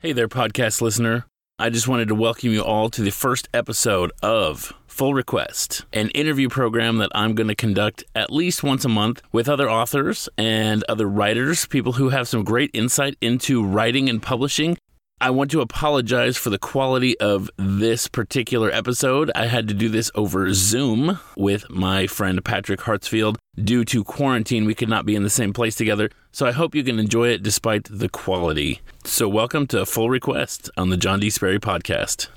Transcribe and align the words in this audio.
Hey 0.00 0.12
there, 0.12 0.28
podcast 0.28 0.82
listener. 0.82 1.24
I 1.58 1.70
just 1.70 1.88
wanted 1.88 2.08
to 2.08 2.14
welcome 2.14 2.50
you 2.52 2.62
all 2.62 2.90
to 2.90 3.00
the 3.00 3.10
first 3.10 3.48
episode 3.54 4.12
of 4.22 4.74
Full 4.86 5.14
Request, 5.14 5.86
an 5.94 6.10
interview 6.10 6.50
program 6.50 6.98
that 6.98 7.10
I'm 7.14 7.34
going 7.34 7.48
to 7.48 7.54
conduct 7.54 8.04
at 8.14 8.30
least 8.30 8.62
once 8.62 8.84
a 8.84 8.90
month 8.90 9.22
with 9.32 9.48
other 9.48 9.70
authors 9.70 10.28
and 10.36 10.84
other 10.86 11.08
writers, 11.08 11.64
people 11.64 11.92
who 11.92 12.10
have 12.10 12.28
some 12.28 12.44
great 12.44 12.70
insight 12.74 13.16
into 13.22 13.64
writing 13.64 14.10
and 14.10 14.22
publishing. 14.22 14.76
I 15.18 15.30
want 15.30 15.50
to 15.52 15.62
apologize 15.62 16.36
for 16.36 16.50
the 16.50 16.58
quality 16.58 17.18
of 17.20 17.50
this 17.56 18.06
particular 18.06 18.70
episode. 18.70 19.30
I 19.34 19.46
had 19.46 19.66
to 19.68 19.72
do 19.72 19.88
this 19.88 20.10
over 20.14 20.52
Zoom 20.52 21.18
with 21.38 21.70
my 21.70 22.06
friend 22.06 22.44
Patrick 22.44 22.80
Hartsfield. 22.80 23.36
Due 23.56 23.86
to 23.86 24.04
quarantine, 24.04 24.66
we 24.66 24.74
could 24.74 24.90
not 24.90 25.06
be 25.06 25.16
in 25.16 25.22
the 25.22 25.30
same 25.30 25.54
place 25.54 25.74
together, 25.74 26.10
so 26.32 26.44
I 26.44 26.52
hope 26.52 26.74
you 26.74 26.84
can 26.84 26.98
enjoy 26.98 27.28
it 27.28 27.42
despite 27.42 27.88
the 27.90 28.10
quality. 28.10 28.82
So, 29.04 29.26
welcome 29.26 29.66
to 29.68 29.86
Full 29.86 30.10
Request 30.10 30.70
on 30.76 30.90
the 30.90 30.98
John 30.98 31.20
D. 31.20 31.30
Sperry 31.30 31.58
podcast. 31.58 32.28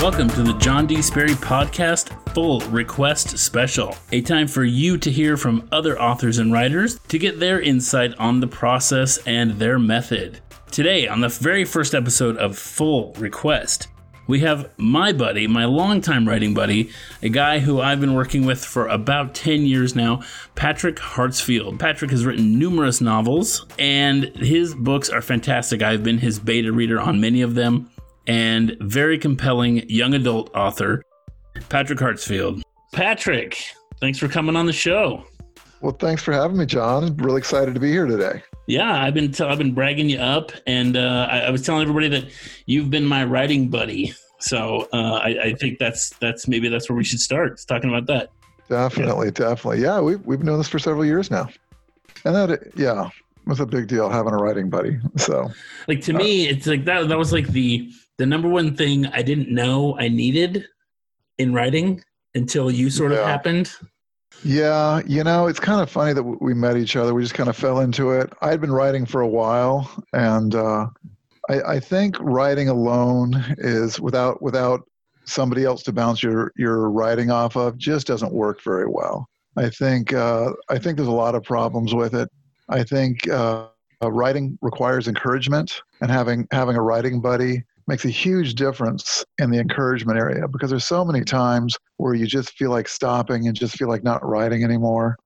Welcome 0.00 0.28
to 0.28 0.44
the 0.44 0.56
John 0.58 0.86
D. 0.86 1.02
Sperry 1.02 1.30
Podcast 1.30 2.32
Full 2.32 2.60
Request 2.70 3.36
Special, 3.36 3.96
a 4.12 4.20
time 4.20 4.46
for 4.46 4.62
you 4.62 4.96
to 4.96 5.10
hear 5.10 5.36
from 5.36 5.68
other 5.72 6.00
authors 6.00 6.38
and 6.38 6.52
writers 6.52 7.00
to 7.08 7.18
get 7.18 7.40
their 7.40 7.60
insight 7.60 8.14
on 8.16 8.38
the 8.38 8.46
process 8.46 9.18
and 9.26 9.58
their 9.58 9.76
method. 9.76 10.40
Today, 10.70 11.08
on 11.08 11.20
the 11.20 11.28
very 11.28 11.64
first 11.64 11.96
episode 11.96 12.36
of 12.36 12.56
Full 12.56 13.12
Request, 13.14 13.88
we 14.28 14.38
have 14.40 14.70
my 14.76 15.12
buddy, 15.12 15.48
my 15.48 15.64
longtime 15.64 16.28
writing 16.28 16.54
buddy, 16.54 16.92
a 17.20 17.28
guy 17.28 17.58
who 17.58 17.80
I've 17.80 18.00
been 18.00 18.14
working 18.14 18.46
with 18.46 18.64
for 18.64 18.86
about 18.86 19.34
10 19.34 19.62
years 19.62 19.96
now, 19.96 20.22
Patrick 20.54 20.94
Hartsfield. 20.96 21.80
Patrick 21.80 22.12
has 22.12 22.24
written 22.24 22.56
numerous 22.56 23.00
novels, 23.00 23.66
and 23.80 24.26
his 24.36 24.76
books 24.76 25.10
are 25.10 25.22
fantastic. 25.22 25.82
I've 25.82 26.04
been 26.04 26.18
his 26.18 26.38
beta 26.38 26.70
reader 26.70 27.00
on 27.00 27.20
many 27.20 27.42
of 27.42 27.56
them 27.56 27.90
and 28.28 28.76
very 28.80 29.18
compelling 29.18 29.88
young 29.88 30.14
adult 30.14 30.54
author, 30.54 31.02
Patrick 31.68 31.98
Hartsfield. 31.98 32.62
Patrick, 32.92 33.60
thanks 34.00 34.18
for 34.18 34.28
coming 34.28 34.54
on 34.54 34.66
the 34.66 34.72
show. 34.72 35.24
Well, 35.80 35.92
thanks 35.92 36.22
for 36.22 36.32
having 36.32 36.56
me, 36.56 36.66
John. 36.66 37.04
I'm 37.04 37.16
really 37.16 37.38
excited 37.38 37.74
to 37.74 37.80
be 37.80 37.90
here 37.90 38.06
today. 38.06 38.42
Yeah, 38.66 39.02
I've 39.02 39.14
been 39.14 39.32
t- 39.32 39.44
I've 39.44 39.58
been 39.58 39.72
bragging 39.72 40.10
you 40.10 40.18
up, 40.18 40.52
and 40.66 40.96
uh, 40.96 41.28
I-, 41.30 41.40
I, 41.40 41.50
was 41.50 41.62
telling 41.62 41.82
everybody 41.82 42.08
that 42.08 42.30
you've 42.66 42.90
been 42.90 43.06
my 43.06 43.24
writing 43.24 43.68
buddy. 43.68 44.12
So 44.40 44.88
uh, 44.92 45.20
I-, 45.22 45.38
I, 45.44 45.54
think 45.54 45.78
that's 45.78 46.10
that's 46.18 46.48
maybe 46.48 46.68
that's 46.68 46.90
where 46.90 46.96
we 46.96 47.04
should 47.04 47.20
start. 47.20 47.60
Talking 47.66 47.88
about 47.88 48.06
that. 48.06 48.30
Definitely, 48.68 49.28
yeah. 49.28 49.48
definitely. 49.48 49.80
Yeah, 49.80 50.00
we've 50.00 50.20
we've 50.26 50.38
been 50.38 50.46
doing 50.46 50.58
this 50.58 50.68
for 50.68 50.78
several 50.78 51.06
years 51.06 51.30
now, 51.30 51.48
and 52.24 52.34
that 52.34 52.72
yeah 52.76 53.08
was 53.46 53.60
a 53.60 53.66
big 53.66 53.86
deal 53.86 54.10
having 54.10 54.34
a 54.34 54.36
writing 54.36 54.68
buddy. 54.68 54.98
So, 55.16 55.50
like 55.86 56.02
to 56.02 56.14
uh, 56.14 56.18
me, 56.18 56.48
it's 56.48 56.66
like 56.66 56.84
that. 56.84 57.08
That 57.08 57.18
was 57.18 57.32
like 57.32 57.48
the 57.48 57.90
the 58.18 58.26
number 58.26 58.48
one 58.48 58.76
thing 58.76 59.06
I 59.06 59.22
didn't 59.22 59.48
know 59.48 59.96
I 59.98 60.08
needed 60.08 60.66
in 61.38 61.54
writing 61.54 62.02
until 62.34 62.70
you 62.70 62.90
sort 62.90 63.12
yeah. 63.12 63.18
of 63.18 63.26
happened. 63.26 63.72
Yeah, 64.44 65.00
you 65.06 65.24
know, 65.24 65.46
it's 65.46 65.58
kind 65.58 65.80
of 65.80 65.90
funny 65.90 66.12
that 66.12 66.22
we 66.22 66.54
met 66.54 66.76
each 66.76 66.94
other. 66.94 67.14
We 67.14 67.22
just 67.22 67.34
kind 67.34 67.48
of 67.48 67.56
fell 67.56 67.80
into 67.80 68.10
it. 68.10 68.32
I'd 68.40 68.60
been 68.60 68.72
writing 68.72 69.04
for 69.06 69.22
a 69.22 69.28
while, 69.28 69.90
and 70.12 70.54
uh, 70.54 70.86
I, 71.48 71.60
I 71.62 71.80
think 71.80 72.16
writing 72.20 72.68
alone 72.68 73.44
is 73.58 73.98
without 73.98 74.40
without 74.40 74.82
somebody 75.24 75.64
else 75.64 75.82
to 75.84 75.92
bounce 75.92 76.22
your 76.22 76.52
your 76.56 76.90
writing 76.90 77.30
off 77.30 77.56
of 77.56 77.78
just 77.78 78.06
doesn't 78.06 78.32
work 78.32 78.62
very 78.62 78.86
well. 78.86 79.28
I 79.56 79.70
think 79.70 80.12
uh, 80.12 80.52
I 80.68 80.78
think 80.78 80.96
there's 80.96 81.08
a 81.08 81.12
lot 81.12 81.34
of 81.34 81.42
problems 81.42 81.92
with 81.92 82.14
it. 82.14 82.28
I 82.68 82.84
think 82.84 83.28
uh, 83.28 83.66
writing 84.02 84.56
requires 84.62 85.08
encouragement, 85.08 85.82
and 86.00 86.10
having 86.12 86.46
having 86.52 86.76
a 86.76 86.82
writing 86.82 87.20
buddy 87.20 87.64
makes 87.88 88.04
a 88.04 88.10
huge 88.10 88.54
difference 88.54 89.24
in 89.38 89.50
the 89.50 89.58
encouragement 89.58 90.18
area 90.18 90.46
because 90.46 90.70
there's 90.70 90.84
so 90.84 91.04
many 91.04 91.24
times 91.24 91.76
where 91.96 92.14
you 92.14 92.26
just 92.26 92.50
feel 92.52 92.70
like 92.70 92.86
stopping 92.86 93.48
and 93.48 93.56
just 93.56 93.76
feel 93.76 93.88
like 93.88 94.04
not 94.04 94.24
writing 94.24 94.62
anymore. 94.62 95.16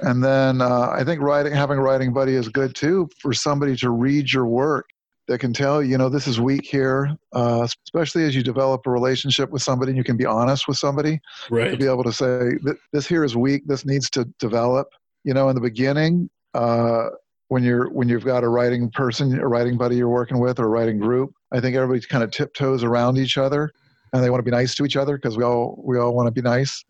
And 0.00 0.22
then 0.22 0.62
uh, 0.62 0.90
I 0.90 1.04
think 1.04 1.20
writing, 1.20 1.52
having 1.52 1.78
a 1.78 1.82
writing 1.82 2.12
buddy 2.12 2.34
is 2.34 2.48
good 2.48 2.74
too 2.74 3.08
for 3.20 3.32
somebody 3.32 3.76
to 3.78 3.90
read 3.90 4.32
your 4.32 4.46
work 4.46 4.86
that 5.26 5.38
can 5.38 5.52
tell 5.52 5.82
you, 5.82 5.98
know, 5.98 6.08
this 6.08 6.28
is 6.28 6.40
weak 6.40 6.64
here, 6.64 7.16
uh, 7.32 7.66
especially 7.84 8.24
as 8.24 8.36
you 8.36 8.42
develop 8.44 8.86
a 8.86 8.90
relationship 8.90 9.50
with 9.50 9.62
somebody 9.62 9.90
and 9.90 9.98
you 9.98 10.04
can 10.04 10.16
be 10.16 10.26
honest 10.26 10.68
with 10.68 10.76
somebody. 10.76 11.18
Right. 11.50 11.72
To 11.72 11.76
be 11.76 11.86
able 11.86 12.04
to 12.04 12.12
say, 12.12 12.52
this 12.92 13.08
here 13.08 13.24
is 13.24 13.36
weak, 13.36 13.66
this 13.66 13.84
needs 13.84 14.08
to 14.10 14.24
develop. 14.38 14.88
You 15.24 15.34
know, 15.34 15.48
in 15.48 15.56
the 15.56 15.60
beginning, 15.60 16.30
uh, 16.54 17.08
when 17.48 17.62
you're 17.62 17.88
when 17.90 18.08
you've 18.08 18.24
got 18.24 18.44
a 18.44 18.48
writing 18.48 18.90
person, 18.90 19.38
a 19.38 19.46
writing 19.46 19.76
buddy 19.76 19.96
you're 19.96 20.08
working 20.08 20.38
with, 20.38 20.58
or 20.58 20.64
a 20.64 20.68
writing 20.68 20.98
group. 20.98 21.32
I 21.52 21.60
think 21.60 21.76
everybody 21.76 22.00
kind 22.06 22.24
of 22.24 22.30
tiptoes 22.30 22.82
around 22.82 23.18
each 23.18 23.38
other, 23.38 23.70
and 24.12 24.22
they 24.22 24.30
want 24.30 24.40
to 24.40 24.44
be 24.44 24.50
nice 24.50 24.74
to 24.76 24.84
each 24.84 24.96
other 24.96 25.16
because 25.16 25.36
we 25.36 25.44
all 25.44 25.82
we 25.84 25.98
all 25.98 26.14
want 26.14 26.26
to 26.26 26.32
be 26.32 26.42
nice. 26.42 26.84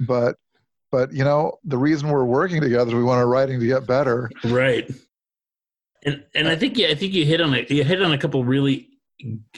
But 0.00 0.36
but 0.90 1.12
you 1.12 1.24
know 1.24 1.58
the 1.64 1.78
reason 1.78 2.08
we're 2.08 2.24
working 2.24 2.60
together 2.60 2.90
is 2.90 2.94
we 2.94 3.02
want 3.02 3.18
our 3.18 3.28
writing 3.28 3.60
to 3.60 3.66
get 3.66 3.86
better. 3.86 4.30
Right. 4.44 4.90
And 6.04 6.22
and 6.34 6.48
I 6.48 6.56
think 6.56 6.76
yeah, 6.76 6.88
I 6.88 6.94
think 6.94 7.14
you 7.14 7.24
hit 7.24 7.40
on 7.40 7.54
it. 7.54 7.70
You 7.70 7.82
hit 7.82 8.02
on 8.02 8.12
a 8.12 8.18
couple 8.18 8.44
really 8.44 8.88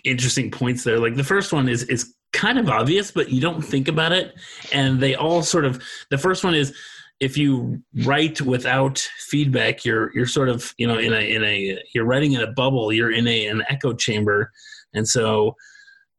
interesting 0.04 0.50
points 0.50 0.84
there. 0.84 1.00
Like 1.00 1.16
the 1.16 1.24
first 1.24 1.52
one 1.52 1.68
is 1.68 1.82
is 1.84 2.14
kind 2.32 2.58
of 2.58 2.68
obvious, 2.68 3.10
but 3.10 3.30
you 3.30 3.40
don't 3.40 3.62
think 3.62 3.88
about 3.88 4.12
it, 4.12 4.34
and 4.72 5.00
they 5.00 5.16
all 5.16 5.42
sort 5.42 5.64
of. 5.64 5.82
The 6.10 6.18
first 6.18 6.44
one 6.44 6.54
is 6.54 6.72
if 7.20 7.38
you 7.38 7.82
write 8.04 8.40
without 8.40 8.98
feedback, 9.28 9.84
you're 9.84 10.12
you're 10.14 10.26
sort 10.26 10.48
of 10.48 10.74
you 10.78 10.86
know 10.86 10.98
in 10.98 11.12
a 11.12 11.34
in 11.34 11.44
a 11.44 11.82
you're 11.94 12.04
writing 12.04 12.32
in 12.32 12.42
a 12.42 12.52
bubble. 12.52 12.92
You're 12.92 13.12
in 13.12 13.26
a 13.26 13.46
an 13.46 13.62
echo 13.68 13.94
chamber, 13.94 14.52
and 14.94 15.06
so 15.06 15.56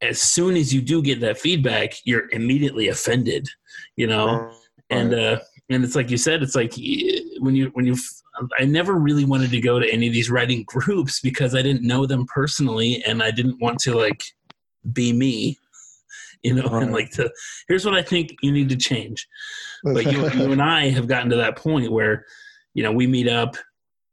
as 0.01 0.21
soon 0.21 0.55
as 0.55 0.73
you 0.73 0.81
do 0.81 1.01
get 1.01 1.19
that 1.21 1.39
feedback, 1.39 1.93
you're 2.03 2.29
immediately 2.31 2.87
offended. 2.87 3.47
You 3.95 4.07
know, 4.07 4.51
and 4.89 5.13
uh, 5.13 5.39
and 5.69 5.83
it's 5.83 5.95
like 5.95 6.09
you 6.09 6.17
said, 6.17 6.41
it's 6.41 6.55
like 6.55 6.73
when 7.39 7.55
you 7.55 7.69
when 7.73 7.85
you 7.85 7.95
I 8.59 8.65
never 8.65 8.95
really 8.95 9.25
wanted 9.25 9.51
to 9.51 9.61
go 9.61 9.79
to 9.79 9.91
any 9.91 10.07
of 10.07 10.13
these 10.13 10.31
writing 10.31 10.63
groups 10.67 11.19
because 11.19 11.55
I 11.55 11.61
didn't 11.61 11.85
know 11.85 12.05
them 12.05 12.25
personally, 12.25 13.03
and 13.05 13.21
I 13.21 13.31
didn't 13.31 13.61
want 13.61 13.79
to 13.81 13.95
like 13.95 14.23
be 14.93 15.13
me 15.13 15.57
you 16.47 16.53
know, 16.53 16.63
right. 16.69 16.83
and 16.83 16.93
like 16.93 17.11
to 17.11 17.29
here's 17.67 17.85
what 17.85 17.93
I 17.93 18.01
think 18.01 18.33
you 18.41 18.53
need 18.53 18.69
to 18.69 18.77
change. 18.77 19.27
But 19.83 20.09
you, 20.09 20.29
you 20.35 20.51
and 20.53 20.61
I 20.61 20.89
have 20.89 21.07
gotten 21.07 21.29
to 21.31 21.35
that 21.37 21.57
point 21.57 21.91
where, 21.91 22.25
you 22.73 22.83
know, 22.83 22.91
we 22.93 23.05
meet 23.05 23.27
up, 23.27 23.57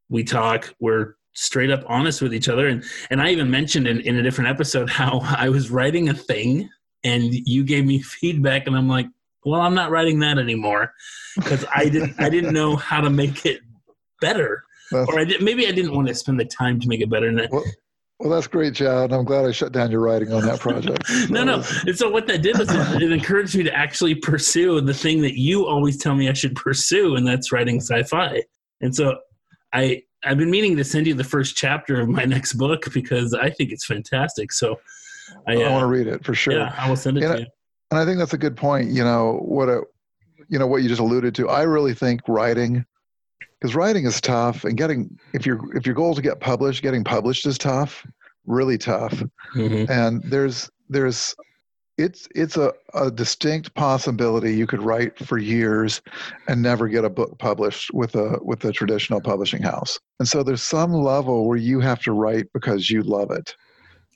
we 0.09 0.25
talk, 0.25 0.75
we're 0.81 1.15
straight 1.35 1.71
up 1.71 1.85
honest 1.87 2.21
with 2.21 2.35
each 2.35 2.49
other. 2.49 2.67
And 2.67 2.83
and 3.11 3.23
I 3.23 3.31
even 3.31 3.51
mentioned 3.51 3.87
in, 3.87 4.01
in 4.01 4.17
a 4.17 4.23
different 4.23 4.51
episode 4.51 4.91
how 4.91 5.21
I 5.39 5.49
was 5.49 5.71
writing 5.71 6.09
a 6.09 6.15
thing 6.15 6.69
and 7.05 7.33
you 7.33 7.63
gave 7.63 7.87
me 7.87 8.01
feedback 8.21 8.67
and 8.67 8.77
I'm 8.77 8.89
like, 8.89 9.07
well, 9.45 9.61
I'm 9.61 9.75
not 9.75 9.91
writing 9.91 10.19
that 10.21 10.39
anymore 10.39 10.93
because 11.37 11.65
I 11.73 11.89
didn't 11.89 12.21
I 12.21 12.29
didn't 12.29 12.53
know 12.53 12.75
how 12.75 13.01
to 13.01 13.11
make 13.11 13.47
it 13.47 13.61
better. 14.21 14.65
or 14.93 15.21
I 15.21 15.25
did, 15.25 15.43
maybe 15.43 15.69
I 15.69 15.73
didn't 15.73 15.95
want 15.95 16.09
to 16.09 16.15
spend 16.15 16.41
the 16.41 16.45
time 16.45 16.81
to 16.81 16.89
make 16.89 17.01
it 17.01 17.11
better. 17.11 17.29
And 17.29 17.49
well, 17.51 17.65
well, 18.21 18.31
that's 18.31 18.47
great, 18.47 18.75
Chad. 18.75 19.13
I'm 19.13 19.25
glad 19.25 19.45
I 19.45 19.51
shut 19.51 19.73
down 19.73 19.91
your 19.91 20.01
writing 20.01 20.33
on 20.33 20.43
that 20.47 20.61
project. 20.61 21.05
no, 21.31 21.43
no. 21.43 21.65
And 21.87 21.99
so 21.99 22.09
what 22.09 22.27
that 22.29 22.43
did 22.43 22.59
was 22.59 22.69
it, 22.73 23.03
it, 23.03 23.13
encouraged 23.13 23.57
me 23.57 23.65
to 23.65 23.75
actually 23.75 24.15
pursue 24.15 24.81
the 24.81 24.95
thing 24.95 25.21
that 25.23 25.39
you 25.39 25.67
always 25.67 25.97
tell 25.99 26.15
me 26.15 26.29
I 26.29 26.33
should 26.33 26.55
pursue, 26.55 27.17
and 27.17 27.27
that's 27.27 27.51
writing 27.51 27.81
sci-fi. 27.81 28.43
And 28.81 28.95
so 28.95 29.19
I 29.73 30.03
I've 30.25 30.39
been 30.39 30.51
meaning 30.51 30.77
to 30.77 30.85
send 30.85 31.07
you 31.07 31.15
the 31.15 31.25
first 31.25 31.57
chapter 31.57 32.01
of 32.01 32.09
my 32.09 32.25
next 32.25 32.55
book 32.55 32.93
because 32.95 33.35
I 33.35 33.51
think 33.51 33.73
it's 33.73 33.85
fantastic. 33.85 34.53
So 34.53 34.79
I, 35.47 35.57
uh, 35.57 35.61
I 35.61 35.71
want 35.71 35.83
to 35.83 35.87
read 35.87 36.07
it 36.07 36.25
for 36.25 36.35
sure. 36.35 36.55
Yeah, 36.55 36.75
I 36.79 36.89
will 36.89 36.97
send 36.97 37.19
it 37.19 37.25
and 37.25 37.33
to 37.33 37.41
you. 37.41 37.47
And 37.91 38.01
I 38.01 38.05
think 38.05 38.19
that's 38.19 38.33
a 38.33 38.39
good 38.39 38.57
point. 38.57 38.91
You 38.91 39.05
know 39.05 39.41
what 39.43 39.69
a 39.69 39.83
you 40.49 40.59
know 40.59 40.67
what 40.67 40.83
you 40.83 40.89
just 40.89 41.01
alluded 41.01 41.35
to. 41.35 41.49
I 41.49 41.63
really 41.63 41.95
think 41.95 42.21
writing 42.29 42.87
because 43.61 43.75
writing 43.75 44.05
is 44.07 44.21
tough 44.21 44.65
and 44.65 44.77
getting 44.77 45.19
if 45.33 45.47
your 45.47 45.61
if 45.77 45.87
your 45.87 45.95
goal 45.95 46.11
is 46.11 46.17
to 46.17 46.23
get 46.23 46.41
published 46.41 46.83
getting 46.83 47.05
published 47.05 47.47
is 47.47 47.59
tough 47.59 48.05
really 48.47 48.79
tough. 48.79 49.23
Mm-hmm. 49.55 49.91
and 49.91 50.23
there's 50.25 50.71
there's 50.89 51.35
it's 51.97 52.27
it's 52.35 52.57
a, 52.57 52.73
a 52.95 53.11
distinct 53.11 53.73
possibility 53.75 54.55
you 54.55 54.67
could 54.67 54.83
write 54.83 55.17
for 55.19 55.39
years 55.39 56.03
and 56.49 56.61
never 56.61 56.89
get 56.89 57.05
a 57.05 57.11
book 57.11 57.39
published 57.39 57.93
with 57.95 58.17
a 58.17 58.39
with 58.43 58.65
a 58.65 58.73
traditional 58.73 59.21
publishing 59.21 59.63
house. 59.63 59.99
And 60.19 60.29
so 60.29 60.43
there's 60.43 60.63
some 60.63 60.93
level 60.93 61.47
where 61.47 61.57
you 61.57 61.81
have 61.81 62.01
to 62.03 62.13
write 62.13 62.47
because 62.53 62.91
you 62.91 63.03
love 63.03 63.31
it. 63.31 63.55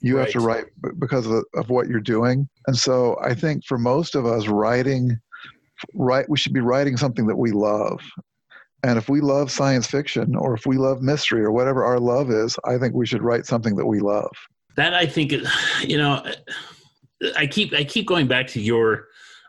You 0.01 0.17
right. 0.17 0.25
have 0.25 0.33
to 0.33 0.41
write 0.41 0.65
because 0.99 1.27
of, 1.27 1.45
of 1.55 1.71
what 1.71 1.89
you're 1.89 2.01
doing. 2.01 2.49
And 2.67 2.77
so 2.77 3.17
i 3.25 3.35
think 3.35 3.65
for 3.65 3.79
most 3.79 4.15
of 4.15 4.27
us 4.27 4.49
writing 4.49 5.19
right 5.95 6.29
we 6.29 6.37
should 6.37 6.53
be 6.53 6.61
writing 6.61 6.97
something 6.97 7.27
that 7.29 7.37
we 7.37 7.53
love 7.53 8.01
and 8.85 8.99
if 8.99 9.09
we 9.09 9.21
love 9.21 9.51
science 9.51 9.87
fiction 9.87 10.37
or 10.37 10.55
if 10.55 10.67
we 10.67 10.77
love 10.77 11.03
mystery 11.03 11.43
or 11.43 11.51
whatever 11.51 11.85
our 11.85 11.99
love 11.99 12.31
is, 12.31 12.57
I 12.65 12.79
think 12.79 12.95
we 12.95 13.07
should 13.07 13.23
write 13.23 13.47
something 13.47 13.75
that 13.77 13.87
we 13.87 14.01
love. 14.01 14.31
that 14.77 14.95
I 14.95 15.07
think, 15.07 15.33
you 15.83 15.99
know, 15.99 16.25
I 17.37 17.47
keep 17.47 17.75
I 17.75 17.85
keep 17.85 18.07
going 18.07 18.29
back 18.29 18.47
to 18.49 18.61
your 18.61 19.09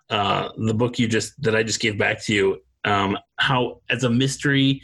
uh, 0.09 0.49
the 0.57 0.73
book 0.73 0.97
you 0.97 1.07
just 1.07 1.39
that 1.43 1.55
I 1.55 1.63
just 1.63 1.79
gave 1.79 1.97
back 1.97 2.21
to 2.23 2.33
you. 2.33 2.57
Um, 2.85 3.17
how 3.37 3.81
as 3.89 4.03
a 4.03 4.09
mystery, 4.09 4.81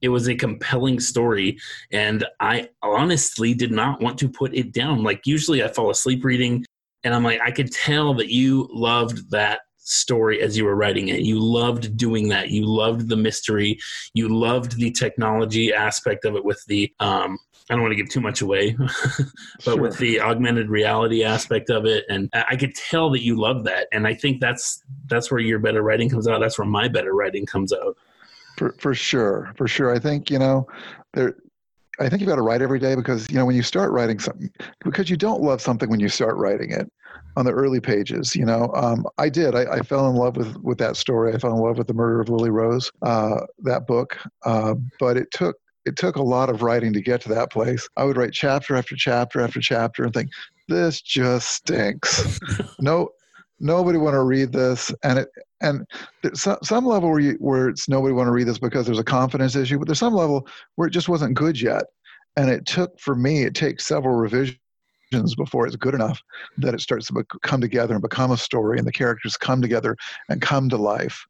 it 0.00 0.08
was 0.08 0.28
a 0.28 0.34
compelling 0.34 0.98
story, 0.98 1.58
and 1.92 2.26
I 2.40 2.70
honestly 2.82 3.54
did 3.54 3.70
not 3.70 4.00
want 4.00 4.18
to 4.18 4.28
put 4.28 4.54
it 4.54 4.72
down. 4.72 5.04
Like 5.04 5.26
usually, 5.26 5.62
I 5.62 5.68
fall 5.68 5.90
asleep 5.90 6.24
reading, 6.24 6.64
and 7.04 7.14
I'm 7.14 7.22
like, 7.22 7.40
I 7.40 7.52
could 7.52 7.70
tell 7.70 8.14
that 8.14 8.32
you 8.32 8.68
loved 8.72 9.30
that 9.30 9.60
story 9.84 10.42
as 10.42 10.56
you 10.56 10.64
were 10.64 10.74
writing 10.74 11.08
it. 11.08 11.20
You 11.20 11.38
loved 11.38 11.96
doing 11.96 12.28
that. 12.28 12.50
You 12.50 12.66
loved 12.66 13.08
the 13.08 13.16
mystery. 13.16 13.78
You 14.14 14.28
loved 14.28 14.76
the 14.76 14.90
technology 14.90 15.72
aspect 15.72 16.24
of 16.24 16.34
it 16.34 16.44
with 16.44 16.64
the 16.66 16.92
um, 17.00 17.38
I 17.70 17.74
don't 17.74 17.82
want 17.82 17.92
to 17.92 17.96
give 17.96 18.10
too 18.10 18.20
much 18.20 18.42
away, 18.42 18.72
but 18.78 19.28
sure. 19.62 19.80
with 19.80 19.96
the 19.96 20.20
augmented 20.20 20.68
reality 20.68 21.24
aspect 21.24 21.70
of 21.70 21.86
it, 21.86 22.04
and 22.10 22.28
I 22.34 22.56
could 22.56 22.74
tell 22.74 23.10
that 23.10 23.22
you 23.22 23.40
love 23.40 23.64
that, 23.64 23.88
and 23.90 24.06
I 24.06 24.12
think 24.12 24.40
that's 24.40 24.82
that's 25.06 25.30
where 25.30 25.40
your 25.40 25.58
better 25.58 25.82
writing 25.82 26.10
comes 26.10 26.28
out. 26.28 26.40
That's 26.40 26.58
where 26.58 26.68
my 26.68 26.88
better 26.88 27.14
writing 27.14 27.46
comes 27.46 27.72
out. 27.72 27.96
For 28.58 28.74
for 28.78 28.94
sure, 28.94 29.50
for 29.56 29.66
sure. 29.66 29.94
I 29.94 29.98
think 29.98 30.30
you 30.30 30.38
know 30.38 30.66
there. 31.14 31.36
I 32.00 32.08
think 32.08 32.20
you 32.20 32.26
got 32.26 32.36
to 32.36 32.42
write 32.42 32.60
every 32.60 32.80
day 32.80 32.96
because 32.96 33.30
you 33.30 33.36
know 33.36 33.46
when 33.46 33.56
you 33.56 33.62
start 33.62 33.92
writing 33.92 34.18
something 34.18 34.50
because 34.84 35.08
you 35.08 35.16
don't 35.16 35.40
love 35.40 35.62
something 35.62 35.88
when 35.88 36.00
you 36.00 36.08
start 36.08 36.36
writing 36.36 36.72
it 36.72 36.90
on 37.36 37.44
the 37.44 37.52
early 37.52 37.80
pages. 37.80 38.34
You 38.34 38.44
know, 38.44 38.70
um, 38.74 39.06
I 39.18 39.28
did. 39.28 39.54
I, 39.54 39.64
I, 39.64 39.80
fell 39.80 40.08
in 40.08 40.16
love 40.16 40.36
with 40.36 40.56
with 40.58 40.78
that 40.78 40.96
story. 40.96 41.34
I 41.34 41.38
fell 41.38 41.52
in 41.52 41.58
love 41.58 41.78
with 41.78 41.88
the 41.88 41.94
murder 41.94 42.20
of 42.20 42.28
Lily 42.28 42.50
Rose, 42.50 42.90
uh, 43.02 43.40
that 43.60 43.86
book. 43.86 44.18
Uh, 44.44 44.74
but 45.00 45.16
it 45.16 45.30
took 45.30 45.56
it 45.84 45.96
took 45.96 46.16
a 46.16 46.22
lot 46.22 46.48
of 46.48 46.62
writing 46.62 46.92
to 46.92 47.00
get 47.00 47.20
to 47.22 47.28
that 47.30 47.50
place. 47.50 47.88
I 47.96 48.04
would 48.04 48.16
write 48.16 48.32
chapter 48.32 48.76
after 48.76 48.96
chapter 48.96 49.40
after 49.40 49.60
chapter 49.60 50.04
and 50.04 50.12
think, 50.12 50.30
this 50.68 51.00
just 51.02 51.50
stinks. 51.50 52.40
no, 52.80 53.10
nobody 53.60 53.98
want 53.98 54.14
to 54.14 54.22
read 54.22 54.52
this. 54.52 54.90
And 55.02 55.20
it, 55.20 55.28
and 55.60 55.86
there's 56.22 56.40
some, 56.40 56.58
some 56.62 56.86
level 56.86 57.10
where 57.10 57.20
you, 57.20 57.32
where 57.38 57.68
it's 57.68 57.88
nobody 57.88 58.14
want 58.14 58.28
to 58.28 58.32
read 58.32 58.46
this 58.46 58.58
because 58.58 58.86
there's 58.86 58.98
a 58.98 59.04
confidence 59.04 59.56
issue, 59.56 59.78
but 59.78 59.86
there's 59.86 59.98
some 59.98 60.14
level 60.14 60.46
where 60.76 60.88
it 60.88 60.92
just 60.92 61.08
wasn't 61.08 61.34
good 61.34 61.60
yet. 61.60 61.84
And 62.36 62.50
it 62.50 62.66
took 62.66 62.98
for 62.98 63.14
me, 63.14 63.42
it 63.42 63.54
takes 63.54 63.86
several 63.86 64.16
revisions 64.16 64.58
before 65.36 65.66
it's 65.66 65.76
good 65.76 65.94
enough 65.94 66.20
that 66.58 66.74
it 66.74 66.80
starts 66.80 67.06
to 67.06 67.24
come 67.42 67.60
together 67.60 67.94
and 67.94 68.02
become 68.02 68.32
a 68.32 68.36
story 68.36 68.78
and 68.78 68.86
the 68.86 68.92
characters 68.92 69.36
come 69.36 69.62
together 69.62 69.96
and 70.28 70.40
come 70.40 70.68
to 70.68 70.76
life 70.76 71.24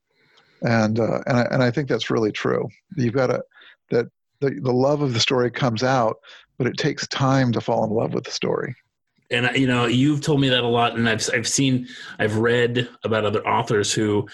and 0.62 0.98
uh, 1.00 1.20
and, 1.26 1.36
I, 1.36 1.42
and 1.50 1.62
I 1.62 1.70
think 1.70 1.88
that's 1.88 2.10
really 2.10 2.32
true 2.32 2.66
you've 2.96 3.14
got 3.14 3.26
to 3.26 3.42
that 3.90 4.06
the, 4.44 4.60
the 4.60 4.72
love 4.72 5.02
of 5.02 5.14
the 5.14 5.20
story 5.20 5.50
comes 5.50 5.82
out, 5.82 6.16
but 6.58 6.66
it 6.66 6.76
takes 6.76 7.06
time 7.08 7.52
to 7.52 7.60
fall 7.60 7.84
in 7.84 7.90
love 7.90 8.14
with 8.14 8.24
the 8.24 8.30
story. 8.30 8.74
And 9.30 9.50
you 9.56 9.66
know, 9.66 9.86
you've 9.86 10.20
told 10.20 10.40
me 10.40 10.48
that 10.50 10.62
a 10.62 10.68
lot, 10.68 10.96
and 10.96 11.08
I've 11.08 11.28
I've 11.32 11.48
seen, 11.48 11.88
I've 12.18 12.36
read 12.36 12.88
about 13.04 13.24
other 13.24 13.46
authors 13.46 13.92
who, 13.92 14.28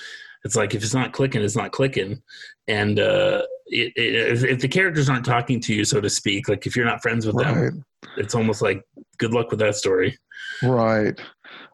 it's 0.44 0.56
like 0.56 0.74
if 0.74 0.82
it's 0.82 0.94
not 0.94 1.12
clicking, 1.12 1.42
it's 1.42 1.56
not 1.56 1.70
clicking, 1.70 2.20
and 2.66 2.98
uh, 2.98 3.42
it, 3.66 3.92
it, 3.96 4.42
if 4.44 4.60
the 4.60 4.68
characters 4.68 5.08
aren't 5.08 5.24
talking 5.24 5.60
to 5.60 5.74
you, 5.74 5.84
so 5.84 6.00
to 6.00 6.10
speak, 6.10 6.48
like 6.48 6.66
if 6.66 6.74
you're 6.74 6.84
not 6.84 7.02
friends 7.02 7.24
with 7.24 7.36
right. 7.36 7.54
them, 7.54 7.84
it's 8.16 8.34
almost 8.34 8.62
like 8.62 8.82
good 9.20 9.32
luck 9.32 9.50
with 9.50 9.60
that 9.60 9.76
story. 9.76 10.18
Right. 10.62 11.20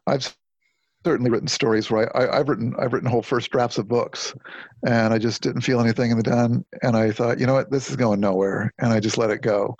I've 0.05 0.35
certainly 1.07 1.31
written 1.31 1.47
stories 1.47 1.89
where 1.89 2.15
I, 2.17 2.33
I, 2.33 2.37
have 2.37 2.49
written 2.49 2.75
I've 2.77 2.91
written 2.91 3.09
whole 3.09 3.21
first 3.21 3.49
drafts 3.49 3.77
of 3.77 3.87
books, 3.87 4.33
and 4.85 5.13
I 5.13 5.17
just 5.17 5.41
didn't 5.41 5.61
feel 5.61 5.79
anything 5.79 6.11
in 6.11 6.17
the 6.17 6.23
done, 6.23 6.65
and 6.83 6.97
I 6.97 7.11
thought, 7.11 7.39
you 7.39 7.45
know 7.45 7.53
what, 7.53 7.71
this 7.71 7.89
is 7.89 7.95
going 7.95 8.19
nowhere, 8.19 8.73
and 8.79 8.91
I 8.91 8.99
just 8.99 9.17
let 9.17 9.29
it 9.29 9.41
go, 9.41 9.75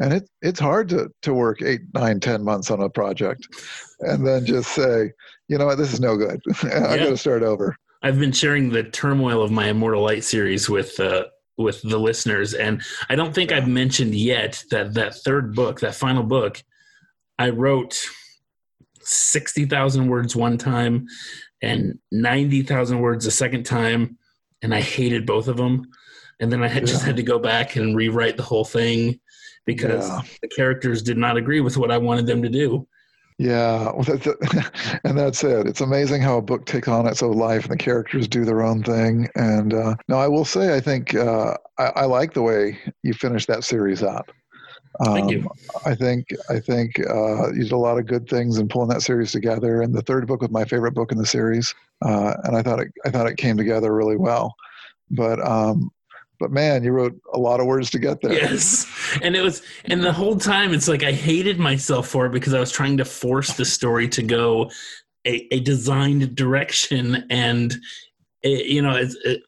and 0.00 0.12
it 0.12 0.28
it's 0.42 0.58
hard 0.58 0.88
to 0.88 1.10
to 1.22 1.32
work 1.32 1.62
eight, 1.62 1.82
nine, 1.94 2.18
ten 2.18 2.42
months 2.42 2.72
on 2.72 2.80
a 2.80 2.90
project, 2.90 3.46
and 4.00 4.26
then 4.26 4.44
just 4.44 4.74
say, 4.74 5.12
you 5.48 5.58
know 5.58 5.66
what, 5.66 5.78
this 5.78 5.92
is 5.92 6.00
no 6.00 6.16
good. 6.16 6.40
I 6.64 6.66
yeah. 6.66 6.96
got 6.96 7.10
to 7.10 7.16
start 7.16 7.44
over. 7.44 7.76
I've 8.02 8.18
been 8.18 8.32
sharing 8.32 8.70
the 8.70 8.82
turmoil 8.82 9.42
of 9.42 9.50
my 9.50 9.68
Immortal 9.68 10.02
Light 10.02 10.24
series 10.24 10.68
with 10.68 10.98
uh, 10.98 11.26
with 11.56 11.82
the 11.82 11.98
listeners, 11.98 12.52
and 12.52 12.82
I 13.08 13.14
don't 13.14 13.34
think 13.34 13.52
I've 13.52 13.68
mentioned 13.68 14.14
yet 14.14 14.64
that 14.72 14.94
that 14.94 15.14
third 15.14 15.54
book, 15.54 15.80
that 15.80 15.94
final 15.94 16.24
book, 16.24 16.62
I 17.38 17.50
wrote 17.50 17.98
60,000 19.00 20.08
words 20.08 20.34
one 20.34 20.58
time 20.58 21.06
and 21.62 21.98
90,000 22.12 23.00
words 23.00 23.26
a 23.26 23.30
second 23.30 23.64
time. 23.64 24.18
And 24.62 24.74
I 24.74 24.80
hated 24.80 25.26
both 25.26 25.48
of 25.48 25.56
them. 25.56 25.86
And 26.40 26.50
then 26.50 26.62
I 26.62 26.68
had, 26.68 26.82
yeah. 26.82 26.88
just 26.88 27.04
had 27.04 27.16
to 27.16 27.22
go 27.22 27.38
back 27.38 27.76
and 27.76 27.96
rewrite 27.96 28.36
the 28.36 28.42
whole 28.42 28.64
thing 28.64 29.20
because 29.66 30.08
yeah. 30.08 30.22
the 30.42 30.48
characters 30.48 31.02
did 31.02 31.16
not 31.16 31.36
agree 31.36 31.60
with 31.60 31.76
what 31.76 31.90
I 31.90 31.98
wanted 31.98 32.26
them 32.26 32.42
to 32.42 32.48
do. 32.48 32.86
Yeah, 33.38 33.90
and 35.04 35.18
that's 35.18 35.42
it. 35.42 35.66
It's 35.66 35.80
amazing 35.80 36.22
how 36.22 36.38
a 36.38 36.42
book 36.42 36.66
takes 36.66 36.86
on 36.86 37.06
its 37.08 37.22
own 37.22 37.36
life, 37.36 37.64
and 37.64 37.72
the 37.72 37.82
characters 37.82 38.28
do 38.28 38.44
their 38.44 38.62
own 38.62 38.84
thing. 38.84 39.28
And 39.34 39.74
uh, 39.74 39.96
no, 40.08 40.18
I 40.18 40.28
will 40.28 40.44
say, 40.44 40.74
I 40.74 40.80
think 40.80 41.16
uh, 41.16 41.56
I, 41.78 41.84
I, 41.84 42.04
like 42.04 42.32
the 42.32 42.42
way 42.42 42.78
you 43.02 43.12
finished 43.12 43.48
that 43.48 43.64
series 43.64 44.04
up. 44.04 44.30
Um, 45.00 45.14
Thank 45.14 45.30
you. 45.32 45.50
I 45.84 45.94
think 45.94 46.28
I 46.48 46.60
think 46.60 47.00
uh, 47.00 47.52
you 47.52 47.64
did 47.64 47.72
a 47.72 47.76
lot 47.76 47.98
of 47.98 48.06
good 48.06 48.28
things 48.28 48.58
in 48.58 48.68
pulling 48.68 48.88
that 48.90 49.02
series 49.02 49.32
together. 49.32 49.82
And 49.82 49.94
the 49.94 50.02
third 50.02 50.26
book 50.26 50.42
was 50.42 50.50
my 50.50 50.64
favorite 50.64 50.92
book 50.92 51.10
in 51.10 51.18
the 51.18 51.26
series, 51.26 51.74
uh, 52.04 52.34
and 52.44 52.56
I 52.56 52.62
thought 52.62 52.80
it 52.80 52.92
I 53.04 53.10
thought 53.10 53.26
it 53.26 53.36
came 53.36 53.56
together 53.56 53.94
really 53.94 54.16
well. 54.16 54.54
But 55.10 55.44
um, 55.44 55.90
but 56.38 56.52
man, 56.52 56.84
you 56.84 56.92
wrote 56.92 57.18
a 57.32 57.38
lot 57.38 57.60
of 57.60 57.66
words 57.66 57.90
to 57.90 57.98
get 57.98 58.20
there. 58.20 58.34
Yes, 58.34 58.86
and 59.22 59.34
it 59.34 59.42
was 59.42 59.62
and 59.86 60.02
the 60.02 60.12
whole 60.12 60.36
time 60.36 60.72
it's 60.72 60.88
like 60.88 61.02
I 61.02 61.12
hated 61.12 61.58
myself 61.58 62.08
for 62.08 62.26
it 62.26 62.32
because 62.32 62.54
I 62.54 62.60
was 62.60 62.70
trying 62.70 62.96
to 62.98 63.04
force 63.04 63.54
the 63.54 63.64
story 63.64 64.08
to 64.10 64.22
go 64.22 64.70
a, 65.24 65.54
a 65.54 65.60
designed 65.60 66.36
direction, 66.36 67.24
and 67.30 67.74
it, 68.42 68.66
you 68.66 68.80
know 68.80 68.94
it's 68.94 69.16
it, 69.24 69.42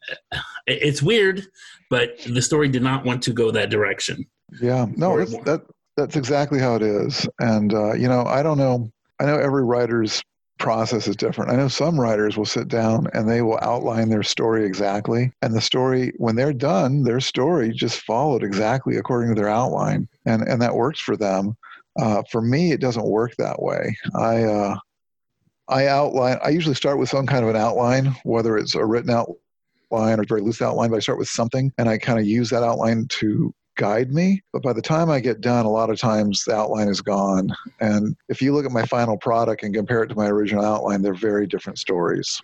it's 0.67 1.03
weird, 1.03 1.47
but 1.89 2.19
the 2.27 2.43
story 2.43 2.69
did 2.69 2.83
not 2.83 3.05
want 3.05 3.23
to 3.25 3.33
go 3.33 3.53
that 3.53 3.71
direction. 3.71 4.27
Yeah, 4.61 4.87
no, 4.97 5.19
that's, 5.19 5.37
that 5.45 5.63
that's 5.97 6.17
exactly 6.17 6.59
how 6.61 6.77
it 6.77 6.83
is. 6.83 7.29
And 7.41 7.73
uh, 7.73 7.95
you 7.95 8.09
know, 8.09 8.25
I 8.25 8.43
don't 8.43 8.59
know. 8.59 8.91
I 9.19 9.25
know 9.25 9.39
every 9.39 9.65
writer's 9.65 10.23
process 10.59 11.07
is 11.07 11.17
different. 11.17 11.51
I 11.51 11.57
know 11.57 11.69
some 11.69 12.01
writers 12.01 12.37
will 12.37 12.47
sit 12.47 12.69
down 12.69 13.09
and 13.13 13.29
they 13.29 13.43
will 13.43 13.59
outline 13.61 14.09
their 14.09 14.23
story 14.23 14.65
exactly, 14.65 15.33
and 15.43 15.55
the 15.55 15.61
story 15.61 16.13
when 16.17 16.37
they're 16.37 16.53
done, 16.53 17.03
their 17.03 17.21
story 17.21 17.73
just 17.73 18.01
followed 18.01 18.43
exactly 18.43 18.97
according 18.97 19.35
to 19.35 19.41
their 19.41 19.51
outline, 19.51 20.09
and 20.25 20.43
and 20.43 20.61
that 20.63 20.75
works 20.75 21.01
for 21.01 21.17
them. 21.17 21.57
Uh, 21.99 22.23
for 22.31 22.43
me, 22.43 22.73
it 22.73 22.81
doesn't 22.81 23.07
work 23.07 23.35
that 23.37 23.61
way. 23.63 23.97
I 24.15 24.45
uh, 24.45 24.77
I 25.69 25.87
outline. 25.87 26.39
I 26.45 26.51
usually 26.51 26.75
start 26.75 26.99
with 26.99 27.09
some 27.09 27.27
kind 27.27 27.43
of 27.43 27.51
an 27.51 27.57
outline, 27.57 28.15
whether 28.25 28.57
it's 28.57 28.75
a 28.75 28.85
written 28.85 29.11
outline 29.11 30.21
or 30.21 30.25
very 30.25 30.41
loose 30.41 30.63
outline, 30.63 30.91
but 30.91 30.97
I 30.97 31.01
start 31.01 31.19
with 31.19 31.29
something, 31.29 31.73
and 31.79 31.89
I 31.89 31.99
kind 31.99 32.19
of 32.19 32.27
use 32.27 32.51
that 32.51 32.63
outline 32.63 33.07
to 33.09 33.53
guide 33.77 34.13
me. 34.13 34.43
But 34.53 34.63
by 34.63 34.73
the 34.73 34.83
time 34.83 35.11
I 35.11 35.21
get 35.21 35.41
done, 35.41 35.67
a 35.67 35.71
lot 35.71 35.91
of 35.91 35.99
times 35.99 36.45
the 36.45 36.55
outline 36.55 36.89
is 36.89 37.01
gone. 37.01 37.55
And 37.81 38.17
if 38.29 38.43
you 38.43 38.53
look 38.53 38.67
at 38.67 38.73
my 38.73 38.85
final 38.87 39.17
product 39.17 39.63
and 39.63 39.75
compare 39.75 40.03
it 40.03 40.09
to 40.09 40.15
my 40.17 40.27
original 40.27 40.65
outline, 40.65 41.03
they're 41.03 41.15
very 41.15 41.47
different 41.47 41.79
stories. 41.79 42.41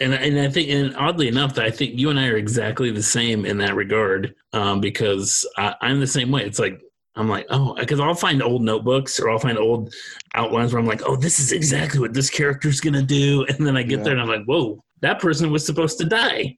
And 0.00 0.14
and 0.14 0.38
I 0.38 0.48
think, 0.48 0.70
and 0.70 0.96
oddly 0.96 1.26
enough, 1.26 1.58
I 1.58 1.70
think 1.70 1.98
you 1.98 2.10
and 2.10 2.20
I 2.20 2.28
are 2.28 2.36
exactly 2.36 2.90
the 2.92 3.02
same 3.02 3.44
in 3.44 3.58
that 3.58 3.74
regard. 3.74 4.34
Um, 4.52 4.80
because 4.80 5.46
I, 5.56 5.74
I'm 5.80 5.98
the 5.98 6.06
same 6.06 6.30
way. 6.30 6.44
It's 6.44 6.60
like 6.60 6.80
I'm 7.16 7.28
like, 7.28 7.46
oh, 7.50 7.74
because 7.74 7.98
I'll 7.98 8.14
find 8.14 8.40
old 8.40 8.62
notebooks 8.62 9.18
or 9.18 9.28
I'll 9.28 9.40
find 9.40 9.58
old 9.58 9.92
outlines 10.34 10.72
where 10.72 10.80
I'm 10.80 10.86
like, 10.86 11.02
oh, 11.04 11.16
this 11.16 11.40
is 11.40 11.50
exactly 11.50 11.98
what 11.98 12.14
this 12.14 12.30
character's 12.30 12.80
gonna 12.80 13.02
do, 13.02 13.44
and 13.48 13.66
then 13.66 13.76
I 13.76 13.82
get 13.82 13.98
yeah. 13.98 14.04
there 14.04 14.12
and 14.12 14.22
I'm 14.22 14.28
like, 14.28 14.44
whoa, 14.44 14.82
that 15.00 15.18
person 15.18 15.50
was 15.50 15.66
supposed 15.66 15.98
to 15.98 16.04
die 16.04 16.56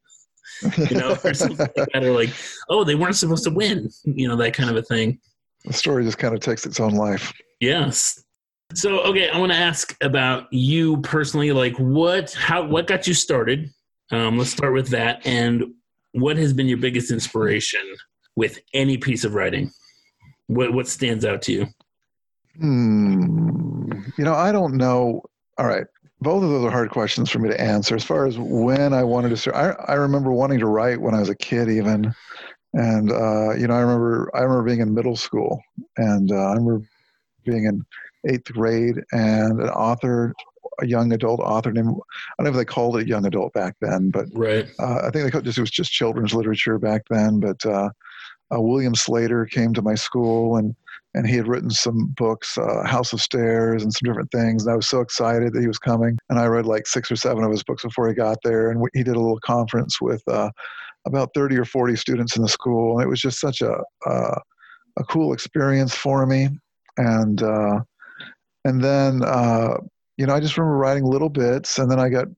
you 0.77 0.97
know, 0.97 1.17
or 1.25 1.35
something 1.35 1.59
like 1.59 1.75
that, 1.75 2.05
or 2.05 2.13
like, 2.13 2.31
oh, 2.69 2.85
they 2.85 2.95
weren't 2.95 3.17
supposed 3.17 3.45
to 3.45 3.51
win, 3.51 3.91
you 4.05 4.29
know, 4.29 4.37
that 4.37 4.55
kind 4.55 4.71
of 4.71 4.77
a 4.77 4.83
thing. 4.83 5.19
The 5.65 5.73
story 5.73 6.05
just 6.05 6.19
kind 6.19 6.35
of 6.35 6.41
takes 6.41 6.67
its 6.67 6.81
own 6.81 6.95
life. 6.95 7.33
Yes. 7.61 8.23
So, 8.75 9.01
okay, 9.01 9.29
I 9.29 9.39
want 9.39 9.53
to 9.53 9.59
ask 9.59 9.97
about 10.03 10.53
you 10.53 10.99
personally. 10.99 11.53
Like, 11.53 11.77
what, 11.77 12.33
how, 12.33 12.65
what 12.65 12.87
got 12.87 13.07
you 13.07 13.15
started? 13.15 13.71
Um, 14.11 14.39
let's 14.39 14.51
start 14.51 14.73
with 14.73 14.89
that. 14.89 15.27
And 15.27 15.75
what 16.13 16.37
has 16.37 16.53
been 16.53 16.69
your 16.69 16.79
biggest 16.79 17.11
inspiration 17.11 17.83
with 18.37 18.61
any 18.73 18.97
piece 18.97 19.25
of 19.25 19.35
writing? 19.35 19.73
What, 20.47 20.73
what 20.73 20.89
stands 20.89 21.25
out 21.25 21.43
to 21.43 21.53
you? 21.53 21.67
Hmm. 22.59 23.93
You 24.17 24.25
know, 24.25 24.35
I 24.35 24.53
don't 24.53 24.75
know. 24.75 25.23
All 25.59 25.67
right 25.67 25.87
both 26.21 26.43
of 26.43 26.51
those 26.51 26.65
are 26.65 26.71
hard 26.71 26.91
questions 26.91 27.31
for 27.31 27.39
me 27.39 27.49
to 27.49 27.61
answer. 27.61 27.95
As 27.95 28.05
far 28.05 28.27
as 28.27 28.39
when 28.39 28.93
I 28.93 29.03
wanted 29.03 29.31
to 29.31 29.37
start, 29.37 29.77
I, 29.89 29.93
I 29.93 29.95
remember 29.95 30.33
wanting 30.33 30.59
to 30.61 30.67
write 30.67 31.01
when 31.01 31.15
I 31.15 31.21
was 31.21 31.29
a 31.29 31.35
kid, 31.35 31.69
even, 31.69 32.15
and 32.75 33.11
uh, 33.11 33.55
you 33.55 33.67
know, 33.67 33.75
I 33.75 33.81
remember 33.81 34.31
I 34.35 34.41
remember 34.41 34.63
being 34.65 34.81
in 34.81 34.95
middle 34.95 35.17
school, 35.17 35.61
and 35.97 36.31
uh, 36.31 36.35
I 36.35 36.55
remember 36.55 36.83
being 37.45 37.65
in 37.65 37.85
eighth 38.29 38.53
grade, 38.53 39.01
and 39.13 39.61
an 39.61 39.71
author, 39.71 40.35
a 40.81 40.87
young 40.87 41.13
adult 41.13 41.41
author 41.41 41.73
named 41.73 41.89
I 41.89 42.43
don't 42.43 42.45
know 42.45 42.51
if 42.51 42.57
they 42.57 42.71
called 42.71 42.99
it 42.99 43.09
young 43.09 43.27
adult 43.27 43.53
back 43.55 43.77
then, 43.81 44.11
but 44.11 44.27
right, 44.35 44.69
uh, 44.79 45.01
I 45.05 45.11
think 45.11 45.25
they 45.25 45.31
called, 45.31 45.45
just 45.45 45.59
it 45.59 45.63
was 45.63 45.71
just 45.71 45.93
children's 45.93 46.35
literature 46.35 46.79
back 46.79 47.03
then, 47.11 47.41
but. 47.41 47.65
Uh, 48.53 48.61
William 48.61 48.95
Sleator 48.95 49.49
came 49.51 49.73
to 49.75 49.83
my 49.83 49.95
school 49.95 50.57
and 50.57 50.75
and 51.15 51.27
he 51.27 51.37
had 51.37 51.49
written 51.49 51.71
some 51.71 52.07
books, 52.17 52.57
uh, 52.57 52.85
House 52.87 53.13
of 53.13 53.21
Stairs, 53.21 53.83
and 53.83 53.93
some 53.93 54.07
different 54.07 54.31
things. 54.31 54.65
And 54.65 54.73
I 54.73 54.77
was 54.77 54.89
so 54.89 55.01
excited 55.01 55.53
that 55.53 55.61
he 55.61 55.67
was 55.67 55.79
coming. 55.79 56.17
And 56.29 56.39
I 56.39 56.47
read 56.47 56.67
like 56.67 56.87
six 56.87 57.11
or 57.11 57.17
seven 57.17 57.43
of 57.43 57.51
his 57.51 57.65
books 57.65 57.83
before 57.83 58.09
he 58.09 58.15
got 58.15 58.39
there. 58.45 58.71
And 58.71 58.81
he 58.95 59.03
did 59.03 59.17
a 59.17 59.21
little 59.21 59.41
conference 59.41 60.01
with 60.01 60.23
uh, 60.29 60.51
about 61.07 61.31
30 61.35 61.59
or 61.59 61.65
40 61.65 61.97
students 61.97 62.37
in 62.37 62.43
the 62.43 62.49
school. 62.49 62.99
And 62.99 63.05
it 63.05 63.09
was 63.09 63.21
just 63.21 63.41
such 63.41 63.61
a, 63.61 63.75
uh, 64.07 64.39
a 64.99 65.05
cool 65.05 65.33
experience 65.33 65.97
for 65.97 66.27
me. 66.27 66.49
And, 66.97 67.43
uh, 67.43 67.81
and 68.65 68.83
then, 68.83 69.25
uh, 69.25 69.79
you 70.17 70.27
know, 70.27 70.35
I 70.35 70.39
just 70.39 70.57
remember 70.57 70.77
writing 70.77 71.05
little 71.05 71.31
bits. 71.31 71.79
And 71.79 71.91
then 71.91 71.99
I 71.99 72.09
got 72.09 72.29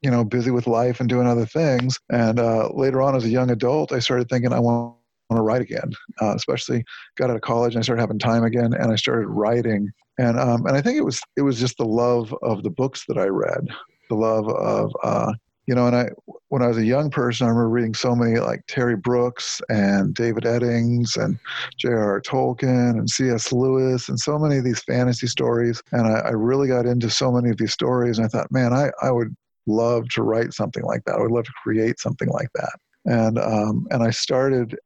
you 0.00 0.10
know 0.10 0.24
busy 0.24 0.50
with 0.50 0.66
life 0.66 0.98
and 0.98 1.08
doing 1.08 1.28
other 1.28 1.46
things 1.46 1.96
and 2.10 2.40
uh, 2.40 2.68
later 2.74 3.00
on 3.00 3.14
as 3.14 3.24
a 3.24 3.28
young 3.28 3.52
adult 3.52 3.92
i 3.92 4.00
started 4.00 4.28
thinking 4.28 4.52
i 4.52 4.58
want 4.58 4.96
want 5.32 5.38
to 5.38 5.42
write 5.42 5.62
again, 5.62 5.92
uh, 6.20 6.34
especially 6.34 6.84
got 7.16 7.30
out 7.30 7.36
of 7.36 7.42
college 7.42 7.74
and 7.74 7.80
I 7.80 7.82
started 7.82 8.00
having 8.00 8.18
time 8.18 8.44
again 8.44 8.72
and 8.72 8.92
I 8.92 8.96
started 8.96 9.28
writing. 9.28 9.90
And, 10.18 10.38
um, 10.38 10.66
and 10.66 10.76
I 10.76 10.80
think 10.80 10.98
it 10.98 11.04
was, 11.04 11.20
it 11.36 11.42
was 11.42 11.58
just 11.58 11.78
the 11.78 11.84
love 11.84 12.34
of 12.42 12.62
the 12.62 12.70
books 12.70 13.04
that 13.08 13.18
I 13.18 13.26
read, 13.26 13.68
the 14.08 14.16
love 14.16 14.48
of, 14.48 14.92
uh, 15.02 15.32
you 15.66 15.74
know, 15.76 15.86
and 15.86 15.94
I, 15.94 16.08
when 16.48 16.60
I 16.60 16.66
was 16.66 16.76
a 16.76 16.84
young 16.84 17.08
person, 17.08 17.46
I 17.46 17.50
remember 17.50 17.68
reading 17.68 17.94
so 17.94 18.16
many 18.16 18.38
like 18.40 18.62
Terry 18.66 18.96
Brooks 18.96 19.60
and 19.68 20.12
David 20.12 20.42
Eddings 20.42 21.16
and 21.16 21.38
J.R.R. 21.78 22.20
Tolkien 22.20 22.98
and 22.98 23.08
C.S. 23.08 23.52
Lewis 23.52 24.08
and 24.08 24.18
so 24.18 24.38
many 24.38 24.58
of 24.58 24.64
these 24.64 24.82
fantasy 24.82 25.28
stories. 25.28 25.80
And 25.92 26.06
I, 26.06 26.18
I 26.20 26.30
really 26.30 26.66
got 26.66 26.84
into 26.84 27.08
so 27.08 27.30
many 27.30 27.50
of 27.50 27.58
these 27.58 27.72
stories. 27.72 28.18
And 28.18 28.26
I 28.26 28.28
thought, 28.28 28.50
man, 28.50 28.72
I, 28.72 28.90
I 29.00 29.12
would 29.12 29.34
love 29.66 30.08
to 30.10 30.22
write 30.22 30.52
something 30.52 30.82
like 30.82 31.04
that. 31.04 31.16
I 31.16 31.22
would 31.22 31.30
love 31.30 31.44
to 31.44 31.52
create 31.62 32.00
something 32.00 32.28
like 32.28 32.48
that. 32.54 32.78
And 33.04 33.38
um, 33.38 33.86
and 33.90 34.02
I 34.02 34.10
started 34.10 34.78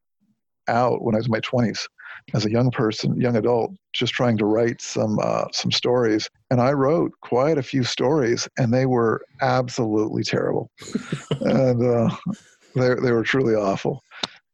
out 0.69 1.03
when 1.03 1.15
I 1.15 1.19
was 1.19 1.27
in 1.27 1.33
my 1.33 1.41
20s 1.41 1.87
as 2.35 2.45
a 2.45 2.51
young 2.51 2.71
person, 2.71 3.21
young 3.21 3.37
adult, 3.37 3.73
just 3.93 4.13
trying 4.13 4.37
to 4.39 4.45
write 4.45 4.81
some 4.81 5.19
uh, 5.23 5.45
some 5.53 5.71
stories. 5.71 6.29
And 6.51 6.61
I 6.61 6.73
wrote 6.73 7.13
quite 7.21 7.59
a 7.59 7.63
few 7.63 7.85
stories, 7.85 8.49
and 8.59 8.73
they 8.73 8.87
were 8.87 9.23
absolutely 9.41 10.23
terrible, 10.23 10.71
and 11.41 11.85
uh, 11.85 12.15
they 12.75 12.95
they 12.95 13.13
were 13.13 13.23
truly 13.23 13.55
awful. 13.55 14.03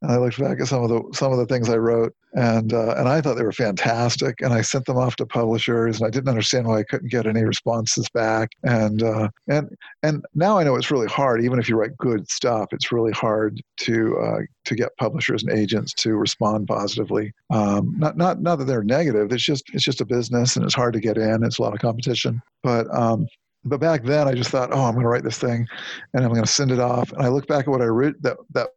And 0.02 0.10
I 0.10 0.16
looked 0.18 0.38
back 0.38 0.60
at 0.60 0.68
some 0.68 0.82
of 0.82 0.88
the 0.88 1.02
some 1.14 1.32
of 1.32 1.38
the 1.38 1.46
things 1.46 1.68
I 1.68 1.76
wrote, 1.76 2.14
and 2.34 2.72
uh, 2.72 2.94
and 2.96 3.08
I 3.08 3.20
thought 3.20 3.34
they 3.34 3.44
were 3.44 3.52
fantastic. 3.52 4.40
And 4.40 4.52
I 4.52 4.62
sent 4.62 4.86
them 4.86 4.96
off 4.96 5.16
to 5.16 5.26
publishers, 5.26 5.98
and 5.98 6.06
I 6.06 6.10
didn't 6.10 6.28
understand 6.28 6.66
why 6.66 6.78
I 6.78 6.82
couldn't 6.84 7.10
get 7.10 7.26
any 7.26 7.42
responses 7.44 8.08
back. 8.10 8.50
And 8.62 9.02
uh, 9.02 9.28
and 9.48 9.76
and 10.02 10.24
now 10.34 10.58
I 10.58 10.64
know 10.64 10.76
it's 10.76 10.90
really 10.90 11.06
hard. 11.08 11.44
Even 11.44 11.58
if 11.58 11.68
you 11.68 11.76
write 11.76 11.96
good 11.98 12.28
stuff, 12.30 12.68
it's 12.72 12.92
really 12.92 13.12
hard 13.12 13.60
to 13.78 14.18
uh, 14.18 14.38
to 14.64 14.74
get 14.74 14.96
publishers 14.96 15.42
and 15.42 15.52
agents 15.52 15.92
to 15.94 16.14
respond 16.14 16.68
positively. 16.68 17.32
Um, 17.50 17.94
not 17.98 18.16
not 18.16 18.40
not 18.40 18.56
that 18.56 18.64
they're 18.64 18.84
negative. 18.84 19.32
It's 19.32 19.44
just 19.44 19.64
it's 19.72 19.84
just 19.84 20.00
a 20.00 20.06
business, 20.06 20.56
and 20.56 20.64
it's 20.64 20.74
hard 20.74 20.94
to 20.94 21.00
get 21.00 21.18
in. 21.18 21.44
It's 21.44 21.58
a 21.58 21.62
lot 21.62 21.74
of 21.74 21.80
competition. 21.80 22.40
But 22.62 22.92
um, 22.94 23.26
but 23.64 23.78
back 23.78 24.04
then, 24.04 24.26
I 24.26 24.34
just 24.34 24.50
thought, 24.50 24.72
oh, 24.72 24.84
I'm 24.84 24.94
going 24.94 25.04
to 25.04 25.08
write 25.08 25.22
this 25.22 25.38
thing, 25.38 25.66
and 26.14 26.24
I'm 26.24 26.32
going 26.32 26.44
to 26.44 26.50
send 26.50 26.72
it 26.72 26.80
off. 26.80 27.12
And 27.12 27.22
I 27.22 27.28
look 27.28 27.46
back 27.46 27.66
at 27.66 27.68
what 27.68 27.82
I 27.82 27.86
wrote 27.86 28.20
that 28.22 28.38
that 28.52 28.70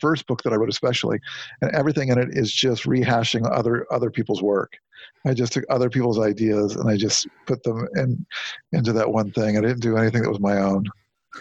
first 0.00 0.26
book 0.26 0.42
that 0.42 0.52
I 0.52 0.56
wrote 0.56 0.68
especially, 0.68 1.18
and 1.60 1.70
everything 1.74 2.08
in 2.08 2.18
it 2.18 2.30
is 2.32 2.52
just 2.52 2.84
rehashing 2.84 3.50
other 3.50 3.86
other 3.92 4.10
people's 4.10 4.42
work. 4.42 4.72
I 5.26 5.34
just 5.34 5.52
took 5.52 5.64
other 5.70 5.90
people's 5.90 6.18
ideas 6.18 6.76
and 6.76 6.88
I 6.88 6.96
just 6.96 7.26
put 7.46 7.62
them 7.62 7.86
in 7.96 8.24
into 8.72 8.92
that 8.92 9.10
one 9.10 9.30
thing. 9.32 9.56
I 9.56 9.60
didn't 9.60 9.80
do 9.80 9.96
anything 9.96 10.22
that 10.22 10.30
was 10.30 10.40
my 10.40 10.58
own. 10.58 10.84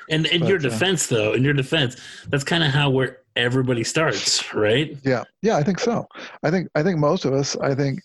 And 0.09 0.25
in 0.27 0.41
but, 0.41 0.49
your 0.49 0.57
uh, 0.57 0.61
defense, 0.61 1.11
uh, 1.11 1.15
though, 1.15 1.33
in 1.33 1.43
your 1.43 1.53
defense, 1.53 1.97
that's 2.29 2.43
kind 2.43 2.63
of 2.63 2.71
how 2.71 2.89
where 2.89 3.19
everybody 3.35 3.83
starts, 3.83 4.53
right? 4.53 4.97
Yeah, 5.03 5.23
yeah, 5.41 5.57
I 5.57 5.63
think 5.63 5.79
so. 5.79 6.07
I 6.43 6.51
think 6.51 6.69
I 6.75 6.83
think 6.83 6.97
most 6.97 7.25
of 7.25 7.33
us, 7.33 7.55
I 7.57 7.75
think, 7.75 7.99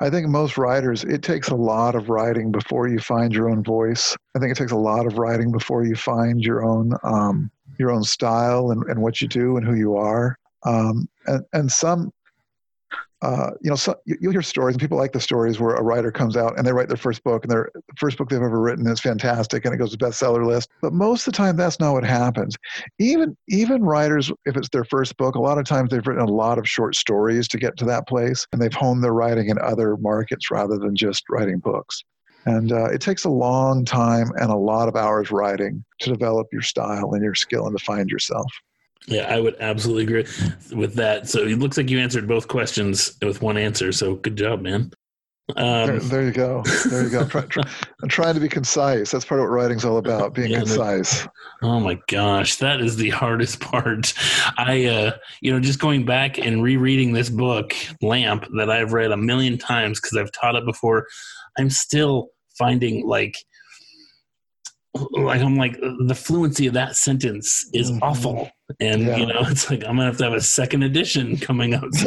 I 0.00 0.10
think 0.10 0.28
most 0.28 0.58
writers, 0.58 1.04
it 1.04 1.22
takes 1.22 1.48
a 1.48 1.54
lot 1.54 1.94
of 1.94 2.08
writing 2.08 2.52
before 2.52 2.88
you 2.88 2.98
find 2.98 3.32
your 3.32 3.48
own 3.48 3.62
voice. 3.62 4.16
I 4.34 4.38
think 4.38 4.52
it 4.52 4.56
takes 4.56 4.72
a 4.72 4.76
lot 4.76 5.06
of 5.06 5.18
writing 5.18 5.50
before 5.52 5.84
you 5.84 5.96
find 5.96 6.42
your 6.42 6.64
own 6.64 6.92
um, 7.02 7.50
your 7.80 7.90
own 7.90 8.04
style 8.04 8.70
and, 8.70 8.82
and 8.84 9.00
what 9.00 9.20
you 9.20 9.28
do 9.28 9.56
and 9.56 9.66
who 9.66 9.74
you 9.74 9.96
are. 9.96 10.38
Um, 10.64 11.08
and, 11.26 11.44
and 11.52 11.72
some, 11.72 12.12
uh, 13.22 13.50
you 13.60 13.68
know, 13.68 13.76
so, 13.76 13.94
you, 14.06 14.16
will 14.22 14.32
hear 14.32 14.42
stories, 14.42 14.74
and 14.74 14.80
people 14.80 14.96
like 14.96 15.12
the 15.12 15.20
stories 15.20 15.60
where 15.60 15.74
a 15.74 15.82
writer 15.82 16.10
comes 16.10 16.38
out 16.38 16.56
and 16.56 16.66
they 16.66 16.72
write 16.72 16.88
their 16.88 16.96
first 16.96 17.22
book, 17.22 17.44
and 17.44 17.50
their 17.50 17.70
first 17.98 18.16
book 18.16 18.30
they've 18.30 18.40
ever 18.40 18.60
written 18.60 18.86
is 18.86 18.98
fantastic, 18.98 19.64
and 19.64 19.74
it 19.74 19.76
goes 19.76 19.90
to 19.90 19.98
bestseller 19.98 20.46
list. 20.46 20.70
But 20.80 20.94
most 20.94 21.26
of 21.26 21.34
the 21.34 21.36
time, 21.36 21.56
that's 21.56 21.78
not 21.80 21.92
what 21.92 22.04
happens. 22.04 22.56
Even 22.98 23.36
even 23.48 23.82
writers, 23.82 24.32
if 24.46 24.56
it's 24.56 24.70
their 24.70 24.84
first 24.84 25.18
book, 25.18 25.34
a 25.34 25.40
lot 25.40 25.58
of 25.58 25.64
times 25.64 25.90
they've 25.90 26.06
written 26.06 26.22
a 26.22 26.32
lot 26.32 26.58
of 26.58 26.66
short 26.66 26.94
stories 26.94 27.46
to 27.48 27.58
get 27.58 27.76
to 27.78 27.84
that 27.86 28.08
place, 28.08 28.46
and 28.52 28.62
they've 28.62 28.72
honed 28.72 29.04
their 29.04 29.12
writing 29.12 29.50
in 29.50 29.58
other 29.58 29.98
markets 29.98 30.50
rather 30.50 30.78
than 30.78 30.96
just 30.96 31.24
writing 31.28 31.58
books. 31.58 32.02
And 32.46 32.72
uh, 32.72 32.86
it 32.86 33.00
takes 33.00 33.24
a 33.24 33.30
long 33.30 33.84
time 33.84 34.30
and 34.36 34.50
a 34.50 34.56
lot 34.56 34.88
of 34.88 34.96
hours 34.96 35.30
writing 35.30 35.84
to 36.00 36.10
develop 36.10 36.48
your 36.52 36.62
style 36.62 37.12
and 37.12 37.22
your 37.22 37.34
skill 37.34 37.66
and 37.66 37.76
to 37.76 37.84
find 37.84 38.08
yourself. 38.08 38.50
Yeah, 39.06 39.32
I 39.34 39.40
would 39.40 39.56
absolutely 39.60 40.04
agree 40.04 40.26
with 40.76 40.94
that. 40.94 41.28
So 41.28 41.44
it 41.44 41.58
looks 41.58 41.76
like 41.76 41.90
you 41.90 41.98
answered 41.98 42.28
both 42.28 42.48
questions 42.48 43.16
with 43.22 43.42
one 43.42 43.56
answer. 43.56 43.92
So 43.92 44.16
good 44.16 44.36
job, 44.36 44.60
man. 44.60 44.92
Um, 45.56 45.86
there, 45.86 45.98
there, 45.98 46.22
you 46.22 46.32
go. 46.32 46.62
There 46.88 47.04
you 47.04 47.10
go. 47.10 47.26
try, 47.26 47.42
try, 47.42 47.62
I'm 48.02 48.08
trying 48.08 48.34
to 48.34 48.40
be 48.40 48.48
concise. 48.48 49.10
That's 49.10 49.24
part 49.24 49.40
of 49.40 49.44
what 49.44 49.50
writing's 49.50 49.84
all 49.84 49.96
about, 49.96 50.34
being 50.34 50.50
yeah, 50.50 50.58
concise. 50.58 51.26
oh 51.62 51.80
my 51.80 51.98
gosh, 52.08 52.56
that 52.56 52.80
is 52.80 52.96
the 52.96 53.10
hardest 53.10 53.60
part. 53.60 54.12
I, 54.56 54.84
uh, 54.86 55.16
you 55.40 55.52
know, 55.52 55.60
just 55.60 55.80
going 55.80 56.04
back 56.04 56.38
and 56.38 56.62
rereading 56.62 57.12
this 57.12 57.30
book, 57.30 57.74
Lamp, 58.00 58.46
that 58.58 58.70
I've 58.70 58.92
read 58.92 59.10
a 59.10 59.16
million 59.16 59.58
times 59.58 60.00
because 60.00 60.16
I've 60.16 60.32
taught 60.32 60.56
it 60.56 60.64
before. 60.64 61.06
I'm 61.58 61.70
still 61.70 62.28
finding 62.58 63.06
like 63.06 63.36
like 64.94 65.40
I'm 65.40 65.56
like 65.56 65.78
the 65.80 66.14
fluency 66.14 66.66
of 66.66 66.74
that 66.74 66.96
sentence 66.96 67.68
is 67.72 67.90
mm-hmm. 67.90 68.02
awful, 68.02 68.50
and 68.80 69.02
yeah. 69.02 69.16
you 69.16 69.26
know 69.26 69.40
it's 69.42 69.70
like 69.70 69.84
I'm 69.84 69.96
gonna 69.96 70.06
have 70.06 70.18
to 70.18 70.24
have 70.24 70.32
a 70.32 70.40
second 70.40 70.82
edition 70.82 71.36
coming 71.36 71.74
out. 71.74 71.84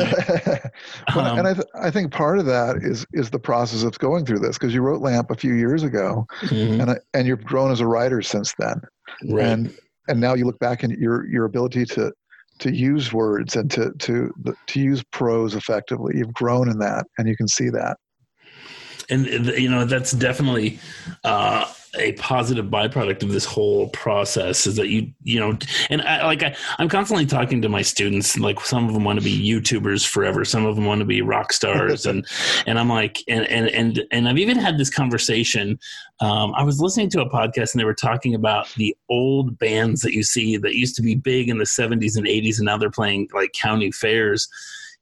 well, 1.15 1.25
um, 1.25 1.39
and 1.39 1.47
I, 1.47 1.53
th- 1.53 1.67
I 1.81 1.89
think 1.89 2.11
part 2.11 2.39
of 2.39 2.45
that 2.47 2.77
is 2.77 3.05
is 3.13 3.29
the 3.29 3.39
process 3.39 3.83
of 3.83 3.97
going 3.99 4.25
through 4.25 4.39
this 4.39 4.57
because 4.57 4.73
you 4.73 4.81
wrote 4.81 5.01
Lamp 5.01 5.31
a 5.31 5.35
few 5.35 5.53
years 5.53 5.83
ago, 5.83 6.25
mm-hmm. 6.41 6.81
and 6.81 6.99
and 7.13 7.27
you've 7.27 7.45
grown 7.45 7.71
as 7.71 7.79
a 7.79 7.87
writer 7.87 8.21
since 8.21 8.53
then, 8.59 8.81
right. 9.29 9.45
and 9.45 9.77
and 10.09 10.19
now 10.19 10.33
you 10.33 10.45
look 10.45 10.59
back 10.59 10.83
and 10.83 10.91
your 10.97 11.25
your 11.27 11.45
ability 11.45 11.85
to 11.85 12.11
to 12.59 12.71
use 12.75 13.13
words 13.13 13.55
and 13.55 13.71
to 13.71 13.93
to 13.99 14.33
to 14.67 14.79
use 14.79 15.01
prose 15.11 15.55
effectively. 15.55 16.17
You've 16.17 16.33
grown 16.33 16.69
in 16.69 16.79
that, 16.79 17.05
and 17.17 17.29
you 17.29 17.37
can 17.37 17.47
see 17.47 17.69
that 17.69 17.95
and 19.09 19.25
you 19.27 19.69
know 19.69 19.85
that's 19.85 20.11
definitely 20.11 20.79
uh, 21.23 21.71
a 21.95 22.13
positive 22.13 22.65
byproduct 22.65 23.21
of 23.21 23.31
this 23.31 23.45
whole 23.45 23.87
process 23.89 24.65
is 24.65 24.75
that 24.75 24.89
you 24.89 25.11
you 25.23 25.39
know 25.39 25.55
and 25.91 26.01
I, 26.01 26.25
like 26.25 26.41
I, 26.41 26.55
i'm 26.79 26.89
constantly 26.89 27.25
talking 27.25 27.61
to 27.61 27.69
my 27.69 27.83
students 27.83 28.37
like 28.39 28.59
some 28.61 28.87
of 28.87 28.93
them 28.93 29.03
want 29.03 29.19
to 29.19 29.23
be 29.23 29.37
youtubers 29.37 30.07
forever 30.07 30.43
some 30.43 30.65
of 30.65 30.75
them 30.75 30.85
want 30.85 30.99
to 30.99 31.05
be 31.05 31.21
rock 31.21 31.53
stars 31.53 32.05
and 32.07 32.25
and 32.65 32.79
i'm 32.79 32.89
like 32.89 33.19
and 33.27 33.45
and 33.47 33.67
and, 33.69 34.03
and 34.11 34.27
i've 34.27 34.39
even 34.39 34.57
had 34.57 34.77
this 34.77 34.89
conversation 34.89 35.77
um, 36.19 36.53
i 36.55 36.63
was 36.63 36.79
listening 36.79 37.09
to 37.11 37.21
a 37.21 37.29
podcast 37.29 37.73
and 37.73 37.79
they 37.79 37.85
were 37.85 37.93
talking 37.93 38.33
about 38.33 38.67
the 38.75 38.95
old 39.09 39.57
bands 39.59 40.01
that 40.01 40.13
you 40.13 40.23
see 40.23 40.57
that 40.57 40.75
used 40.75 40.95
to 40.95 41.03
be 41.03 41.13
big 41.13 41.47
in 41.47 41.59
the 41.59 41.63
70s 41.63 42.17
and 42.17 42.25
80s 42.25 42.57
and 42.57 42.65
now 42.65 42.77
they're 42.77 42.89
playing 42.89 43.29
like 43.33 43.53
county 43.53 43.91
fairs 43.91 44.49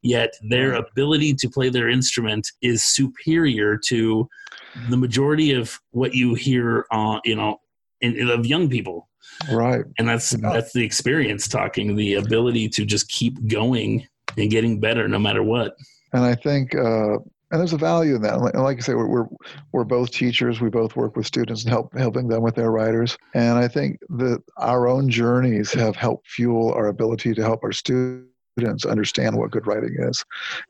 yet 0.01 0.33
their 0.49 0.73
ability 0.73 1.33
to 1.33 1.49
play 1.49 1.69
their 1.69 1.89
instrument 1.89 2.47
is 2.61 2.83
superior 2.83 3.77
to 3.77 4.27
the 4.89 4.97
majority 4.97 5.53
of 5.53 5.79
what 5.91 6.13
you 6.13 6.33
hear 6.33 6.85
uh, 6.91 7.19
you 7.23 7.35
know 7.35 7.59
in, 8.01 8.15
in, 8.15 8.29
of 8.29 8.45
young 8.45 8.69
people 8.69 9.09
right 9.51 9.85
and 9.97 10.07
that's 10.07 10.33
yeah. 10.33 10.51
that's 10.51 10.73
the 10.73 10.83
experience 10.83 11.47
talking 11.47 11.95
the 11.95 12.15
ability 12.15 12.67
to 12.67 12.85
just 12.85 13.07
keep 13.09 13.47
going 13.47 14.05
and 14.37 14.49
getting 14.49 14.79
better 14.79 15.07
no 15.07 15.19
matter 15.19 15.43
what 15.43 15.75
and 16.13 16.23
i 16.23 16.35
think 16.35 16.75
uh 16.75 17.17
and 17.51 17.59
there's 17.59 17.73
a 17.73 17.77
value 17.77 18.15
in 18.15 18.21
that. 18.21 18.35
And 18.35 18.63
like 18.63 18.77
I 18.77 18.79
say, 18.79 18.93
we're, 18.93 19.07
we're, 19.07 19.27
we're 19.73 19.83
both 19.83 20.11
teachers. 20.11 20.61
We 20.61 20.69
both 20.69 20.95
work 20.95 21.17
with 21.17 21.25
students 21.25 21.63
and 21.63 21.69
help 21.69 21.93
helping 21.97 22.29
them 22.29 22.41
with 22.41 22.55
their 22.55 22.71
writers. 22.71 23.17
And 23.33 23.57
I 23.57 23.67
think 23.67 23.99
that 24.09 24.41
our 24.57 24.87
own 24.87 25.09
journeys 25.09 25.73
have 25.73 25.97
helped 25.97 26.29
fuel 26.29 26.71
our 26.73 26.87
ability 26.87 27.33
to 27.33 27.41
help 27.41 27.63
our 27.63 27.73
students 27.73 28.30
students 28.57 28.85
understand 28.85 29.35
what 29.37 29.51
good 29.51 29.67
writing 29.67 29.95
is 29.99 30.23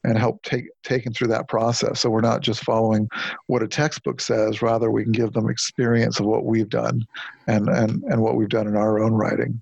and 0.04 0.18
help 0.18 0.42
take 0.44 0.66
take 0.84 1.04
them 1.04 1.14
through 1.14 1.28
that 1.28 1.48
process. 1.48 2.00
So 2.00 2.10
we're 2.10 2.22
not 2.22 2.42
just 2.42 2.64
following 2.64 3.10
what 3.48 3.64
a 3.64 3.68
textbook 3.68 4.22
says 4.22 4.62
rather 4.62 4.92
we 4.92 5.04
can 5.04 5.12
give 5.12 5.34
them 5.34 5.50
experience 5.50 6.20
of 6.20 6.26
what 6.26 6.46
we've 6.46 6.70
done 6.70 7.06
and 7.48 7.68
and 7.70 8.04
and 8.04 8.22
what 8.22 8.36
we've 8.36 8.50
done 8.50 8.68
in 8.68 8.76
our 8.76 9.00
own 9.00 9.14
writing. 9.14 9.62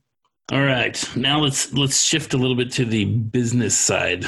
All 0.52 0.64
right. 0.64 1.16
Now 1.16 1.40
let's 1.40 1.72
let's 1.74 2.02
shift 2.02 2.34
a 2.34 2.38
little 2.38 2.56
bit 2.56 2.72
to 2.74 2.86
the 2.86 3.06
business 3.06 3.78
side 3.78 4.26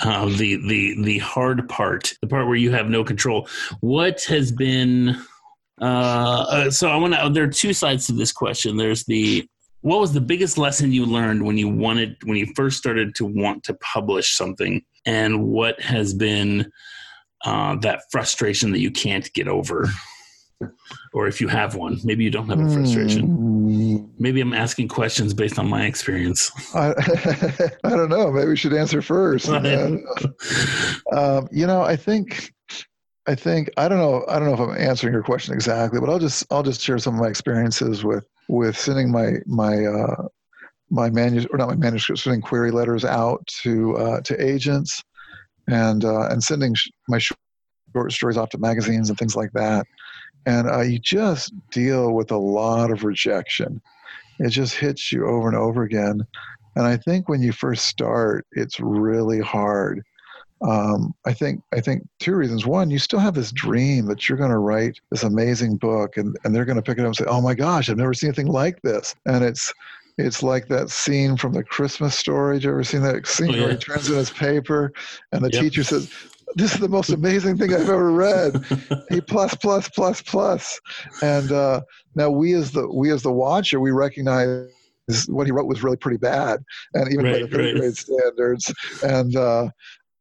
uh, 0.00 0.26
the 0.26 0.56
the 0.68 1.02
the 1.02 1.18
hard 1.18 1.68
part 1.68 2.14
the 2.22 2.28
part 2.28 2.46
where 2.46 2.56
you 2.56 2.70
have 2.70 2.88
no 2.88 3.04
control. 3.04 3.48
What 3.80 4.22
has 4.24 4.52
been 4.52 5.16
uh, 5.80 5.84
uh 6.50 6.70
so 6.72 6.88
i 6.88 6.96
want 6.96 7.14
to 7.14 7.30
there 7.32 7.44
are 7.44 7.48
two 7.48 7.72
sides 7.72 8.06
to 8.06 8.12
this 8.12 8.32
question. 8.32 8.76
There's 8.76 9.04
the 9.04 9.48
what 9.80 10.00
was 10.00 10.12
the 10.12 10.20
biggest 10.20 10.58
lesson 10.58 10.92
you 10.92 11.06
learned 11.06 11.44
when 11.44 11.56
you 11.56 11.68
wanted 11.68 12.16
when 12.24 12.36
you 12.36 12.46
first 12.54 12.78
started 12.78 13.14
to 13.16 13.24
want 13.24 13.64
to 13.64 13.74
publish 13.74 14.36
something? 14.36 14.84
And 15.06 15.46
what 15.46 15.80
has 15.80 16.14
been 16.14 16.70
uh, 17.44 17.76
that 17.76 18.02
frustration 18.10 18.72
that 18.72 18.80
you 18.80 18.90
can't 18.90 19.32
get 19.32 19.48
over? 19.48 19.88
Or 21.14 21.28
if 21.28 21.40
you 21.40 21.46
have 21.46 21.76
one 21.76 21.98
maybe 22.02 22.24
you 22.24 22.30
don't 22.30 22.48
have 22.48 22.60
a 22.60 22.68
frustration. 22.68 23.28
Mm. 23.28 24.10
maybe 24.18 24.40
i'm 24.40 24.52
asking 24.52 24.88
questions 24.88 25.32
based 25.32 25.58
on 25.58 25.68
my 25.68 25.86
experience. 25.86 26.50
I, 26.74 26.88
I 27.84 27.90
don't 27.90 28.08
know. 28.08 28.32
Maybe 28.32 28.48
we 28.48 28.56
should 28.56 28.74
answer 28.74 29.00
first 29.00 29.48
um, 29.48 30.04
you 31.52 31.66
know 31.66 31.82
i 31.82 31.94
think 31.94 32.52
i 33.28 33.36
think 33.36 33.70
i 33.76 33.86
don't 33.86 33.98
know 33.98 34.24
i 34.28 34.40
don't 34.40 34.48
know 34.48 34.54
if 34.54 34.60
i'm 34.60 34.76
answering 34.76 35.12
your 35.12 35.22
question 35.22 35.54
exactly 35.54 36.00
but 36.00 36.10
i'll 36.10 36.18
just 36.18 36.44
i'll 36.50 36.64
just 36.64 36.80
share 36.80 36.98
some 36.98 37.14
of 37.14 37.20
my 37.20 37.28
experiences 37.28 38.02
with 38.02 38.26
with 38.48 38.76
sending 38.78 39.10
my 39.12 39.34
my 39.46 39.84
uh, 39.84 40.28
my 40.90 41.10
manuscript 41.10 41.54
or 41.54 41.58
not 41.58 41.68
my 41.68 41.76
manuscript, 41.76 42.20
sending 42.20 42.40
query 42.40 42.70
letters 42.70 43.04
out 43.04 43.46
to 43.62 43.96
uh, 43.96 44.20
to 44.22 44.44
agents, 44.44 45.02
and 45.68 46.04
uh, 46.04 46.28
and 46.28 46.42
sending 46.42 46.74
sh- 46.74 46.90
my 47.08 47.18
short 47.18 47.38
stories 48.12 48.36
off 48.36 48.48
to 48.50 48.58
magazines 48.58 49.08
and 49.08 49.18
things 49.18 49.36
like 49.36 49.52
that. 49.52 49.86
And 50.46 50.68
uh, 50.68 50.80
you 50.80 50.98
just 50.98 51.52
deal 51.70 52.14
with 52.14 52.30
a 52.30 52.38
lot 52.38 52.90
of 52.90 53.04
rejection. 53.04 53.80
It 54.38 54.50
just 54.50 54.74
hits 54.74 55.12
you 55.12 55.26
over 55.26 55.48
and 55.48 55.56
over 55.56 55.82
again. 55.82 56.22
And 56.76 56.86
I 56.86 56.96
think 56.96 57.28
when 57.28 57.42
you 57.42 57.52
first 57.52 57.86
start, 57.86 58.46
it's 58.52 58.78
really 58.80 59.40
hard 59.40 60.02
um, 60.62 61.14
I 61.24 61.32
think 61.32 61.62
I 61.72 61.80
think 61.80 62.06
two 62.18 62.34
reasons. 62.34 62.66
One, 62.66 62.90
you 62.90 62.98
still 62.98 63.20
have 63.20 63.34
this 63.34 63.52
dream 63.52 64.06
that 64.06 64.28
you're 64.28 64.38
going 64.38 64.50
to 64.50 64.58
write 64.58 64.98
this 65.10 65.22
amazing 65.22 65.76
book, 65.76 66.16
and, 66.16 66.36
and 66.44 66.54
they're 66.54 66.64
going 66.64 66.76
to 66.76 66.82
pick 66.82 66.98
it 66.98 67.02
up 67.02 67.06
and 67.06 67.16
say, 67.16 67.24
"Oh 67.28 67.40
my 67.40 67.54
gosh, 67.54 67.88
I've 67.88 67.96
never 67.96 68.14
seen 68.14 68.28
anything 68.28 68.48
like 68.48 68.80
this." 68.82 69.14
And 69.26 69.44
it's 69.44 69.72
it's 70.16 70.42
like 70.42 70.66
that 70.68 70.90
scene 70.90 71.36
from 71.36 71.52
the 71.52 71.62
Christmas 71.62 72.16
story. 72.16 72.56
Did 72.56 72.64
you 72.64 72.70
ever 72.70 72.84
seen 72.84 73.02
that 73.02 73.26
scene 73.26 73.50
oh, 73.50 73.54
yeah. 73.54 73.60
where 73.62 73.70
he 73.70 73.78
turns 73.78 74.10
in 74.10 74.16
his 74.16 74.30
paper, 74.30 74.92
and 75.32 75.44
the 75.44 75.50
yep. 75.52 75.62
teacher 75.62 75.84
says, 75.84 76.12
"This 76.56 76.74
is 76.74 76.80
the 76.80 76.88
most 76.88 77.10
amazing 77.10 77.56
thing 77.56 77.72
I've 77.72 77.88
ever 77.88 78.10
read." 78.10 78.64
Plus 79.28 79.54
plus 79.54 79.88
plus 79.88 79.88
plus 79.88 80.22
plus, 80.22 80.80
and 81.22 81.52
uh, 81.52 81.82
now 82.16 82.30
we 82.30 82.54
as 82.54 82.72
the 82.72 82.88
we 82.88 83.12
as 83.12 83.22
the 83.22 83.32
watcher, 83.32 83.78
we 83.78 83.92
recognize 83.92 84.68
what 85.28 85.46
he 85.46 85.52
wrote 85.52 85.66
was 85.66 85.82
really 85.82 85.96
pretty 85.96 86.18
bad, 86.18 86.62
and 86.94 87.12
even 87.12 87.24
right, 87.24 87.34
by 87.34 87.38
the 87.40 87.48
third 87.48 87.64
right. 87.64 87.76
grade 87.76 87.96
standards. 87.96 88.72
And 89.02 89.36
uh, 89.36 89.68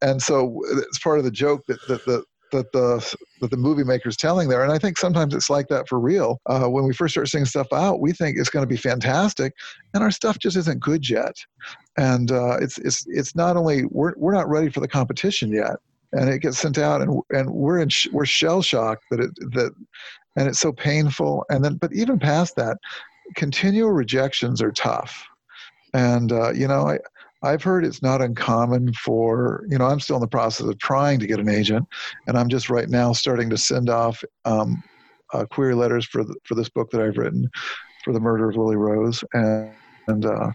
and 0.02 0.22
so 0.22 0.62
it's 0.72 1.00
part 1.00 1.20
of 1.20 1.26
the 1.26 1.32
joke 1.32 1.66
that, 1.68 1.80
that 1.88 2.06
the 2.06 2.24
that 2.52 2.72
the 2.72 3.16
that 3.42 3.52
the 3.52 3.58
movie 3.58 3.84
maker's 3.84 4.18
telling 4.18 4.50
there. 4.50 4.64
And 4.64 4.72
i 4.72 4.78
think 4.78 4.98
sometimes 4.98 5.34
it's 5.34 5.50
like 5.50 5.68
that 5.68 5.88
for 5.88 6.00
real. 6.00 6.40
Uh, 6.46 6.68
when 6.68 6.86
we 6.86 6.94
first 6.94 7.14
start 7.14 7.28
seeing 7.28 7.46
stuff 7.46 7.72
out 7.74 8.00
we 8.00 8.14
think 8.14 8.38
it's 8.38 8.50
going 8.50 8.64
to 8.64 8.68
be 8.68 8.78
fantastic 8.78 9.54
and 9.94 10.04
our 10.04 10.12
stuff 10.12 10.40
just 10.40 10.58
isn't 10.58 10.80
good 10.80 11.10
yet. 11.10 11.36
And 11.98 12.32
uh, 12.32 12.58
it's 12.62 12.78
it's 12.80 13.06
it's 13.08 13.36
not 13.36 13.58
only 13.58 13.86
we're, 13.86 14.14
we're 14.18 14.34
not 14.34 14.50
ready 14.50 14.70
for 14.70 14.80
the 14.80 14.88
competition 14.88 15.52
yet 15.52 15.78
and 16.14 16.30
it 16.30 16.40
gets 16.40 16.58
sent 16.58 16.78
out 16.78 17.02
and 17.02 17.22
and 17.32 17.50
we're 17.50 17.80
in 17.80 17.90
we're 18.12 18.26
shell 18.26 18.62
shocked 18.62 19.06
that 19.12 19.20
it 19.20 19.32
that 19.54 19.74
and 20.36 20.48
it's 20.48 20.60
so 20.60 20.72
painful. 20.72 21.46
And 21.50 21.64
then 21.64 21.76
but 21.76 21.94
even 21.94 22.20
past 22.20 22.56
that 22.56 22.78
continual 23.36 23.92
rejections 23.92 24.62
are 24.62 24.72
tough. 24.72 25.26
And 25.94 26.32
uh, 26.32 26.54
you 26.54 26.68
know 26.68 26.88
I, 26.88 27.00
I've 27.44 27.64
heard 27.64 27.86
it's 27.86 28.02
not 28.02 28.22
uncommon 28.22 28.94
for, 28.94 29.66
you 29.70 29.78
know, 29.78 29.86
I'm 29.86 30.00
still 30.00 30.18
in 30.18 30.22
the 30.22 30.28
process 30.28 30.68
of 30.68 30.78
trying 30.80 31.20
to 31.20 31.28
get 31.28 31.40
an 31.40 31.50
agent, 31.50 31.88
and 32.26 32.38
I'm 32.38 32.50
just 32.50 32.70
right 32.70 32.90
now 32.90 33.14
starting 33.14 33.50
to 33.50 33.58
send 33.58 33.90
off 33.90 34.24
um, 34.46 34.84
uh, 35.34 35.46
query 35.46 35.76
letters 35.76 36.06
for 36.06 36.24
the, 36.24 36.36
for 36.44 36.56
this 36.56 36.70
book 36.70 36.90
that 36.92 37.02
I've 37.02 37.18
written 37.18 37.50
for 38.04 38.14
the 38.14 38.20
murder 38.20 38.50
of 38.50 38.56
Lily 38.56 38.76
Rose, 38.76 39.24
and 39.34 39.74
and 40.08 40.26
uh, 40.26 40.52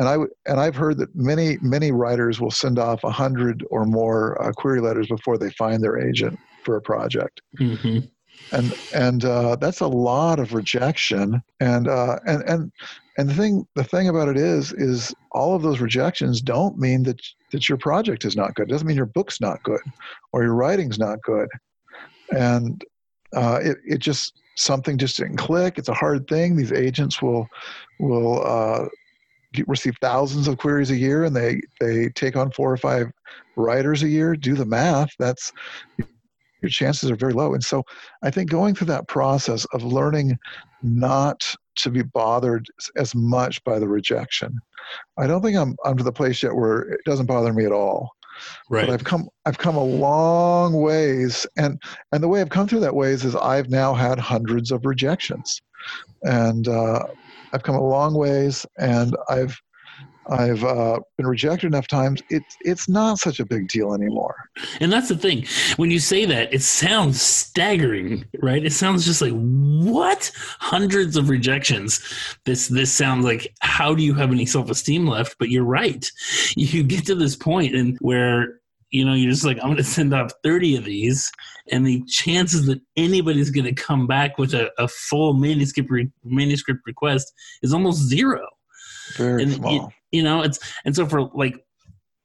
and 0.00 0.08
I 0.08 0.16
and 0.46 0.60
I've 0.60 0.74
heard 0.74 0.98
that 0.98 1.14
many 1.14 1.56
many 1.62 1.92
writers 1.92 2.40
will 2.40 2.50
send 2.50 2.78
off 2.78 3.04
a 3.04 3.10
hundred 3.10 3.64
or 3.70 3.84
more 3.84 4.42
uh, 4.42 4.52
query 4.52 4.80
letters 4.80 5.06
before 5.06 5.38
they 5.38 5.50
find 5.50 5.82
their 5.82 5.98
agent 5.98 6.38
for 6.64 6.76
a 6.76 6.80
project. 6.80 7.40
Mm-hmm 7.60 8.00
and 8.52 8.74
and 8.94 9.24
uh, 9.24 9.56
that's 9.56 9.80
a 9.80 9.86
lot 9.86 10.38
of 10.38 10.54
rejection. 10.54 11.42
And 11.60 11.88
uh, 11.88 12.18
and 12.26 12.42
and 12.44 12.72
and 13.16 13.28
the 13.28 13.34
thing 13.34 13.66
the 13.74 13.84
thing 13.84 14.08
about 14.08 14.28
it 14.28 14.36
is 14.36 14.72
is 14.72 15.14
all 15.32 15.54
of 15.54 15.62
those 15.62 15.80
rejections 15.80 16.40
don't 16.40 16.78
mean 16.78 17.02
that 17.04 17.20
that 17.52 17.68
your 17.68 17.78
project 17.78 18.24
is 18.24 18.36
not 18.36 18.54
good. 18.54 18.68
It 18.68 18.72
doesn't 18.72 18.86
mean 18.86 18.96
your 18.96 19.06
book's 19.06 19.40
not 19.40 19.62
good 19.62 19.82
or 20.32 20.42
your 20.42 20.54
writing's 20.54 20.98
not 20.98 21.20
good. 21.22 21.48
And 22.30 22.84
uh, 23.34 23.60
it, 23.62 23.78
it 23.86 23.98
just 23.98 24.34
something 24.56 24.98
just 24.98 25.16
didn't 25.16 25.36
click. 25.36 25.78
It's 25.78 25.88
a 25.88 25.94
hard 25.94 26.26
thing. 26.28 26.56
These 26.56 26.72
agents 26.72 27.20
will 27.20 27.46
will 27.98 28.46
uh, 28.46 28.86
receive 29.66 29.94
thousands 30.00 30.48
of 30.48 30.58
queries 30.58 30.90
a 30.90 30.96
year 30.96 31.24
and 31.24 31.34
they 31.34 31.60
they 31.80 32.08
take 32.10 32.36
on 32.36 32.50
four 32.52 32.72
or 32.72 32.76
five 32.76 33.10
writers 33.56 34.02
a 34.02 34.08
year 34.08 34.36
do 34.36 34.54
the 34.54 34.64
math. 34.64 35.10
That's 35.18 35.52
your 36.60 36.70
chances 36.70 37.10
are 37.10 37.16
very 37.16 37.32
low. 37.32 37.54
And 37.54 37.62
so 37.62 37.84
I 38.22 38.30
think 38.30 38.50
going 38.50 38.74
through 38.74 38.88
that 38.88 39.08
process 39.08 39.64
of 39.66 39.82
learning 39.82 40.38
not 40.82 41.44
to 41.76 41.90
be 41.90 42.02
bothered 42.02 42.66
as 42.96 43.14
much 43.14 43.62
by 43.64 43.78
the 43.78 43.88
rejection. 43.88 44.58
I 45.18 45.26
don't 45.26 45.42
think 45.42 45.56
I'm 45.56 45.76
I'm 45.84 45.96
to 45.96 46.04
the 46.04 46.12
place 46.12 46.42
yet 46.42 46.54
where 46.54 46.80
it 46.80 47.00
doesn't 47.04 47.26
bother 47.26 47.52
me 47.52 47.64
at 47.64 47.72
all. 47.72 48.10
Right. 48.70 48.86
But 48.86 48.92
I've 48.92 49.04
come 49.04 49.28
I've 49.46 49.58
come 49.58 49.76
a 49.76 49.84
long 49.84 50.74
ways 50.74 51.46
and 51.56 51.80
and 52.12 52.22
the 52.22 52.28
way 52.28 52.40
I've 52.40 52.50
come 52.50 52.68
through 52.68 52.80
that 52.80 52.94
ways 52.94 53.24
is 53.24 53.34
I've 53.36 53.68
now 53.68 53.94
had 53.94 54.18
hundreds 54.18 54.70
of 54.70 54.84
rejections. 54.84 55.60
And 56.22 56.68
uh, 56.68 57.04
I've 57.52 57.62
come 57.62 57.76
a 57.76 57.86
long 57.86 58.14
ways 58.14 58.66
and 58.78 59.16
I've 59.28 59.60
I've 60.30 60.62
uh, 60.62 61.00
been 61.16 61.26
rejected 61.26 61.66
enough 61.66 61.86
times. 61.86 62.22
It's 62.30 62.56
it's 62.60 62.88
not 62.88 63.18
such 63.18 63.40
a 63.40 63.46
big 63.46 63.68
deal 63.68 63.94
anymore. 63.94 64.34
And 64.80 64.92
that's 64.92 65.08
the 65.08 65.16
thing. 65.16 65.46
When 65.76 65.90
you 65.90 65.98
say 65.98 66.24
that, 66.26 66.52
it 66.52 66.62
sounds 66.62 67.20
staggering, 67.20 68.24
right? 68.42 68.64
It 68.64 68.72
sounds 68.72 69.04
just 69.04 69.22
like 69.22 69.32
what 69.32 70.30
hundreds 70.60 71.16
of 71.16 71.30
rejections. 71.30 72.00
This 72.44 72.68
this 72.68 72.92
sounds 72.92 73.24
like 73.24 73.54
how 73.60 73.94
do 73.94 74.02
you 74.02 74.14
have 74.14 74.30
any 74.30 74.46
self 74.46 74.70
esteem 74.70 75.06
left? 75.06 75.36
But 75.38 75.50
you're 75.50 75.64
right. 75.64 76.10
You 76.56 76.82
get 76.82 77.06
to 77.06 77.14
this 77.14 77.36
point 77.36 77.74
and 77.74 77.96
where 78.00 78.60
you 78.90 79.04
know 79.04 79.14
you're 79.14 79.30
just 79.30 79.44
like 79.44 79.58
i'm 79.58 79.68
going 79.68 79.76
to 79.76 79.84
send 79.84 80.14
off 80.14 80.32
30 80.42 80.76
of 80.76 80.84
these 80.84 81.30
and 81.70 81.86
the 81.86 82.02
chances 82.06 82.66
that 82.66 82.80
anybody's 82.96 83.50
going 83.50 83.64
to 83.64 83.72
come 83.72 84.06
back 84.06 84.38
with 84.38 84.54
a, 84.54 84.70
a 84.78 84.88
full 84.88 85.34
manuscript 85.34 85.90
re- 85.90 86.10
manuscript 86.24 86.80
request 86.86 87.32
is 87.62 87.72
almost 87.72 88.02
zero 88.02 88.46
very 89.16 89.42
and 89.42 89.52
small. 89.52 89.92
You, 90.12 90.22
know, 90.22 90.42
it's 90.42 90.58
and 90.84 90.94
so 90.94 91.06
for 91.06 91.22
like 91.34 91.64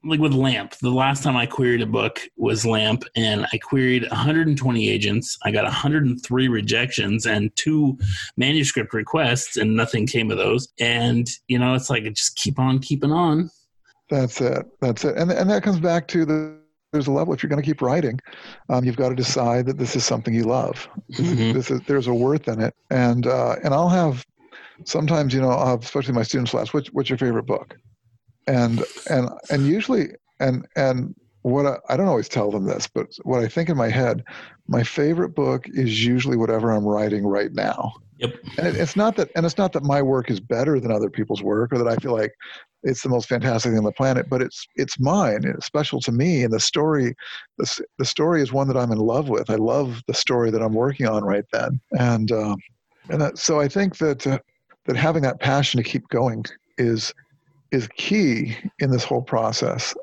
like 0.05 0.19
with 0.19 0.33
LAMP, 0.33 0.75
the 0.79 0.89
last 0.89 1.23
time 1.23 1.37
I 1.37 1.45
queried 1.45 1.81
a 1.81 1.85
book 1.85 2.19
was 2.35 2.65
LAMP, 2.65 3.03
and 3.15 3.45
I 3.53 3.57
queried 3.57 4.03
120 4.03 4.89
agents. 4.89 5.37
I 5.43 5.51
got 5.51 5.63
103 5.63 6.47
rejections 6.49 7.25
and 7.25 7.55
two 7.55 7.97
manuscript 8.35 8.93
requests, 8.93 9.57
and 9.57 9.75
nothing 9.75 10.05
came 10.05 10.29
of 10.29 10.37
those. 10.37 10.67
And 10.79 11.27
you 11.47 11.57
know, 11.57 11.73
it's 11.73 11.89
like 11.89 12.03
just 12.13 12.35
keep 12.35 12.59
on 12.59 12.79
keeping 12.79 13.11
on. 13.11 13.49
That's 14.09 14.41
it. 14.41 14.65
That's 14.81 15.05
it. 15.05 15.17
And 15.17 15.31
and 15.31 15.49
that 15.49 15.63
comes 15.63 15.79
back 15.79 16.07
to 16.09 16.25
the 16.25 16.63
there's 16.91 17.07
a 17.07 17.11
level 17.11 17.33
if 17.33 17.41
you're 17.41 17.49
going 17.49 17.61
to 17.61 17.65
keep 17.65 17.81
writing 17.81 18.19
um, 18.69 18.85
you've 18.85 18.95
got 18.95 19.09
to 19.09 19.15
decide 19.15 19.65
that 19.65 19.79
this 19.79 19.95
is 19.95 20.05
something 20.05 20.31
you 20.31 20.43
love 20.43 20.87
mm-hmm. 21.11 21.51
this 21.51 21.71
is 21.71 21.81
there's 21.87 22.05
a 22.05 22.13
worth 22.13 22.47
in 22.47 22.61
it 22.61 22.75
and 22.91 23.25
uh, 23.25 23.55
and 23.63 23.73
i'll 23.73 23.89
have 23.89 24.23
sometimes 24.85 25.33
you 25.33 25.41
know 25.41 25.49
I'll 25.49 25.67
have, 25.67 25.83
especially 25.83 26.13
my 26.13 26.23
students 26.23 26.53
will 26.53 26.61
ask 26.61 26.73
what's, 26.73 26.89
what's 26.89 27.09
your 27.09 27.17
favorite 27.17 27.45
book? 27.45 27.75
And 28.47 28.83
and 29.09 29.29
and 29.49 29.67
usually 29.67 30.09
and 30.39 30.67
and 30.75 31.15
what 31.43 31.65
I, 31.65 31.77
I 31.89 31.97
don't 31.97 32.07
always 32.07 32.29
tell 32.29 32.51
them 32.51 32.65
this 32.65 32.87
but 32.87 33.07
what 33.23 33.43
i 33.43 33.47
think 33.47 33.69
in 33.69 33.77
my 33.77 33.89
head 33.89 34.23
my 34.67 34.83
favorite 34.83 35.35
book 35.35 35.67
is 35.67 36.05
usually 36.05 36.37
whatever 36.37 36.71
i'm 36.71 36.85
writing 36.85 37.25
right 37.25 37.53
now. 37.53 37.93
Yep. 38.19 38.35
And 38.57 38.67
it, 38.67 38.75
it's 38.77 38.95
not 38.95 39.15
that 39.17 39.29
and 39.35 39.45
it's 39.45 39.57
not 39.57 39.73
that 39.73 39.83
my 39.83 40.01
work 40.01 40.31
is 40.31 40.39
better 40.39 40.79
than 40.79 40.91
other 40.91 41.09
people's 41.09 41.43
work 41.43 41.73
or 41.73 41.77
that 41.77 41.87
i 41.87 41.95
feel 41.97 42.13
like 42.13 42.33
it's 42.83 43.01
the 43.01 43.09
most 43.09 43.27
fantastic 43.27 43.71
thing 43.71 43.77
on 43.77 43.83
the 43.83 43.91
planet 43.91 44.29
but 44.29 44.41
it's 44.41 44.65
it's 44.75 44.99
mine. 44.99 45.41
It's 45.43 45.65
special 45.65 45.99
to 46.01 46.11
me. 46.11 46.43
And 46.43 46.53
the 46.53 46.59
story 46.59 47.15
the, 47.57 47.85
the 47.97 48.05
story 48.05 48.41
is 48.41 48.53
one 48.53 48.67
that 48.67 48.77
i'm 48.77 48.91
in 48.91 48.99
love 48.99 49.29
with. 49.29 49.49
I 49.49 49.55
love 49.55 50.01
the 50.07 50.13
story 50.13 50.51
that 50.51 50.61
i'm 50.61 50.73
working 50.73 51.07
on 51.07 51.23
right 51.23 51.45
then. 51.51 51.79
And 51.99 52.31
um, 52.31 52.57
and 53.09 53.21
that, 53.21 53.37
so 53.37 53.59
i 53.59 53.67
think 53.67 53.97
that 53.97 54.25
uh, 54.25 54.39
that 54.85 54.95
having 54.95 55.23
that 55.23 55.39
passion 55.39 55.81
to 55.81 55.89
keep 55.89 56.07
going 56.09 56.45
is 56.77 57.13
is 57.71 57.87
key 57.95 58.55
in 58.79 58.91
this 58.91 59.03
whole 59.03 59.21
process. 59.21 59.95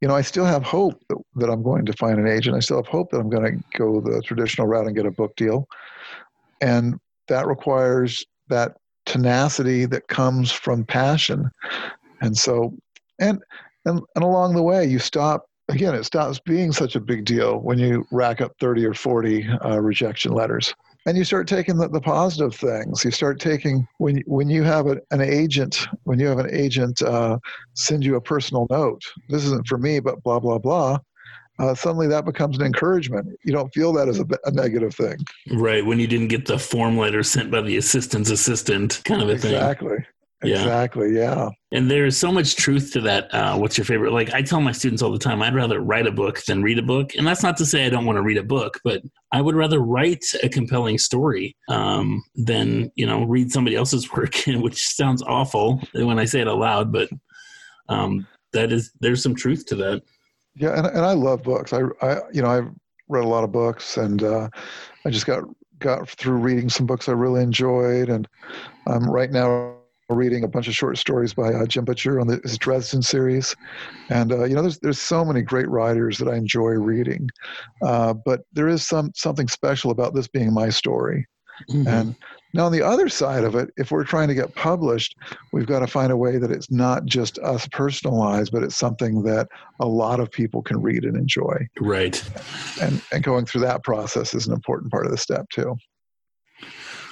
You 0.00 0.06
know, 0.06 0.14
I 0.14 0.22
still 0.22 0.44
have 0.44 0.62
hope 0.62 1.02
that, 1.08 1.18
that 1.34 1.50
I'm 1.50 1.64
going 1.64 1.84
to 1.86 1.92
find 1.94 2.18
an 2.18 2.28
agent. 2.28 2.56
I 2.56 2.60
still 2.60 2.76
have 2.76 2.86
hope 2.86 3.10
that 3.10 3.18
I'm 3.18 3.28
going 3.28 3.58
to 3.58 3.78
go 3.78 4.00
the 4.00 4.22
traditional 4.22 4.68
route 4.68 4.86
and 4.86 4.94
get 4.94 5.04
a 5.04 5.10
book 5.10 5.34
deal. 5.34 5.66
And 6.60 7.00
that 7.26 7.48
requires 7.48 8.24
that 8.48 8.76
tenacity 9.04 9.84
that 9.86 10.06
comes 10.06 10.52
from 10.52 10.84
passion. 10.84 11.50
And 12.20 12.38
so, 12.38 12.72
and, 13.18 13.42
and, 13.84 14.00
and 14.14 14.24
along 14.24 14.54
the 14.54 14.62
way, 14.62 14.84
you 14.84 15.00
stop, 15.00 15.46
again, 15.68 15.96
it 15.96 16.04
stops 16.04 16.38
being 16.38 16.70
such 16.70 16.94
a 16.94 17.00
big 17.00 17.24
deal 17.24 17.58
when 17.58 17.80
you 17.80 18.06
rack 18.12 18.40
up 18.40 18.52
30 18.60 18.86
or 18.86 18.94
40 18.94 19.48
uh, 19.64 19.80
rejection 19.80 20.32
letters 20.32 20.72
and 21.08 21.16
you 21.16 21.24
start 21.24 21.48
taking 21.48 21.78
the, 21.78 21.88
the 21.88 22.02
positive 22.02 22.54
things. 22.54 23.02
You 23.02 23.10
start 23.10 23.40
taking 23.40 23.88
when 23.96 24.22
when 24.26 24.50
you 24.50 24.62
have 24.62 24.86
a, 24.86 24.98
an 25.10 25.22
agent 25.22 25.86
when 26.04 26.20
you 26.20 26.26
have 26.26 26.38
an 26.38 26.50
agent 26.54 27.00
uh, 27.00 27.38
send 27.72 28.04
you 28.04 28.16
a 28.16 28.20
personal 28.20 28.66
note. 28.68 29.02
This 29.30 29.44
isn't 29.46 29.66
for 29.66 29.78
me, 29.78 30.00
but 30.00 30.22
blah 30.22 30.38
blah 30.38 30.58
blah. 30.58 30.98
Uh, 31.58 31.74
suddenly 31.74 32.06
that 32.08 32.26
becomes 32.26 32.58
an 32.58 32.64
encouragement. 32.64 33.26
You 33.42 33.52
don't 33.52 33.72
feel 33.72 33.92
that 33.94 34.06
as 34.06 34.20
a, 34.20 34.26
a, 34.44 34.50
negative 34.52 34.94
thing. 34.94 35.16
Right. 35.50 35.84
When 35.84 35.98
you 35.98 36.06
didn't 36.06 36.28
get 36.28 36.46
the 36.46 36.56
form 36.56 36.96
letter 36.96 37.24
sent 37.24 37.50
by 37.50 37.62
the 37.62 37.78
assistant's 37.78 38.30
assistant 38.30 39.02
kind 39.04 39.22
of 39.22 39.28
a 39.28 39.32
exactly. 39.32 39.88
thing. 39.88 39.96
Exactly. 39.96 40.06
Yeah. 40.42 40.56
Exactly. 40.56 41.14
Yeah. 41.14 41.48
And 41.72 41.90
there's 41.90 42.16
so 42.16 42.30
much 42.30 42.54
truth 42.54 42.92
to 42.92 43.00
that. 43.02 43.32
Uh, 43.34 43.56
what's 43.56 43.76
your 43.76 43.84
favorite? 43.84 44.12
Like 44.12 44.32
I 44.32 44.42
tell 44.42 44.60
my 44.60 44.70
students 44.70 45.02
all 45.02 45.10
the 45.10 45.18
time, 45.18 45.42
I'd 45.42 45.54
rather 45.54 45.80
write 45.80 46.06
a 46.06 46.12
book 46.12 46.42
than 46.44 46.62
read 46.62 46.78
a 46.78 46.82
book. 46.82 47.14
And 47.16 47.26
that's 47.26 47.42
not 47.42 47.56
to 47.56 47.66
say 47.66 47.86
I 47.86 47.90
don't 47.90 48.06
want 48.06 48.16
to 48.16 48.22
read 48.22 48.36
a 48.36 48.44
book, 48.44 48.78
but 48.84 49.02
I 49.32 49.40
would 49.40 49.56
rather 49.56 49.80
write 49.80 50.24
a 50.42 50.48
compelling 50.48 50.98
story 50.98 51.56
um, 51.68 52.22
than 52.36 52.92
you 52.94 53.06
know 53.06 53.24
read 53.24 53.50
somebody 53.50 53.74
else's 53.74 54.12
work, 54.16 54.34
which 54.46 54.86
sounds 54.86 55.22
awful 55.22 55.82
when 55.92 56.18
I 56.18 56.24
say 56.24 56.40
it 56.40 56.46
aloud, 56.46 56.92
but 56.92 57.08
um, 57.88 58.26
that 58.52 58.70
is 58.70 58.92
there's 59.00 59.22
some 59.22 59.34
truth 59.34 59.66
to 59.66 59.74
that. 59.76 60.02
Yeah, 60.54 60.76
and, 60.76 60.86
and 60.86 61.04
I 61.04 61.12
love 61.12 61.42
books. 61.42 61.72
I, 61.72 61.82
I 62.00 62.20
you 62.32 62.42
know 62.42 62.48
I've 62.48 62.70
read 63.08 63.24
a 63.24 63.28
lot 63.28 63.44
of 63.44 63.50
books, 63.50 63.96
and 63.96 64.22
uh, 64.22 64.48
I 65.04 65.10
just 65.10 65.26
got 65.26 65.42
got 65.80 66.08
through 66.08 66.38
reading 66.38 66.68
some 66.68 66.86
books 66.86 67.08
I 67.08 67.12
really 67.12 67.42
enjoyed, 67.42 68.08
and 68.08 68.28
I'm 68.86 69.10
right 69.10 69.30
now 69.30 69.77
reading 70.10 70.44
a 70.44 70.48
bunch 70.48 70.68
of 70.68 70.74
short 70.74 70.98
stories 70.98 71.34
by 71.34 71.52
uh, 71.52 71.66
Jim 71.66 71.84
Butcher 71.84 72.20
on 72.20 72.26
the, 72.26 72.40
his 72.42 72.56
Dresden 72.58 73.02
series, 73.02 73.54
and 74.08 74.32
uh, 74.32 74.44
you 74.44 74.54
know, 74.54 74.62
there's 74.62 74.78
there's 74.78 74.98
so 74.98 75.24
many 75.24 75.42
great 75.42 75.68
writers 75.68 76.18
that 76.18 76.28
I 76.28 76.36
enjoy 76.36 76.70
reading, 76.70 77.28
uh, 77.82 78.14
but 78.14 78.42
there 78.52 78.68
is 78.68 78.86
some 78.86 79.12
something 79.14 79.48
special 79.48 79.90
about 79.90 80.14
this 80.14 80.28
being 80.28 80.52
my 80.52 80.70
story, 80.70 81.26
mm-hmm. 81.70 81.86
and 81.86 82.14
now 82.54 82.64
on 82.64 82.72
the 82.72 82.82
other 82.82 83.10
side 83.10 83.44
of 83.44 83.54
it, 83.54 83.68
if 83.76 83.90
we're 83.90 84.04
trying 84.04 84.28
to 84.28 84.34
get 84.34 84.54
published, 84.54 85.14
we've 85.52 85.66
got 85.66 85.80
to 85.80 85.86
find 85.86 86.10
a 86.10 86.16
way 86.16 86.38
that 86.38 86.50
it's 86.50 86.70
not 86.70 87.04
just 87.04 87.38
us 87.40 87.68
personalized, 87.68 88.50
but 88.50 88.62
it's 88.62 88.76
something 88.76 89.22
that 89.24 89.48
a 89.80 89.86
lot 89.86 90.20
of 90.20 90.30
people 90.30 90.62
can 90.62 90.80
read 90.80 91.04
and 91.04 91.16
enjoy. 91.16 91.66
Right. 91.78 92.22
And 92.80 93.02
and 93.12 93.22
going 93.22 93.44
through 93.44 93.60
that 93.62 93.84
process 93.84 94.34
is 94.34 94.46
an 94.46 94.54
important 94.54 94.90
part 94.90 95.04
of 95.04 95.12
the 95.12 95.18
step 95.18 95.50
too 95.50 95.76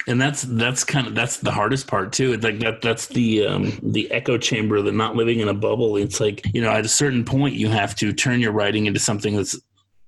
and 0.07 0.21
that's 0.21 0.43
that's 0.43 0.83
kind 0.83 1.05
of 1.05 1.15
that's 1.15 1.37
the 1.37 1.51
hardest 1.51 1.85
part 1.85 2.13
too. 2.13 2.33
It's 2.33 2.43
like 2.43 2.59
that 2.59 2.81
that's 2.81 3.07
the 3.07 3.45
um, 3.45 3.77
the 3.83 4.09
echo 4.11 4.37
chamber, 4.37 4.81
the 4.81 4.91
not 4.91 5.15
living 5.15 5.41
in 5.41 5.49
a 5.49 5.53
bubble. 5.53 5.97
It's 5.97 6.19
like 6.19 6.41
you 6.53 6.61
know, 6.61 6.71
at 6.71 6.85
a 6.85 6.89
certain 6.89 7.25
point, 7.25 7.55
you 7.55 7.69
have 7.69 7.93
to 7.95 8.13
turn 8.13 8.39
your 8.39 8.53
writing 8.53 8.85
into 8.85 8.99
something 8.99 9.35
that's 9.35 9.55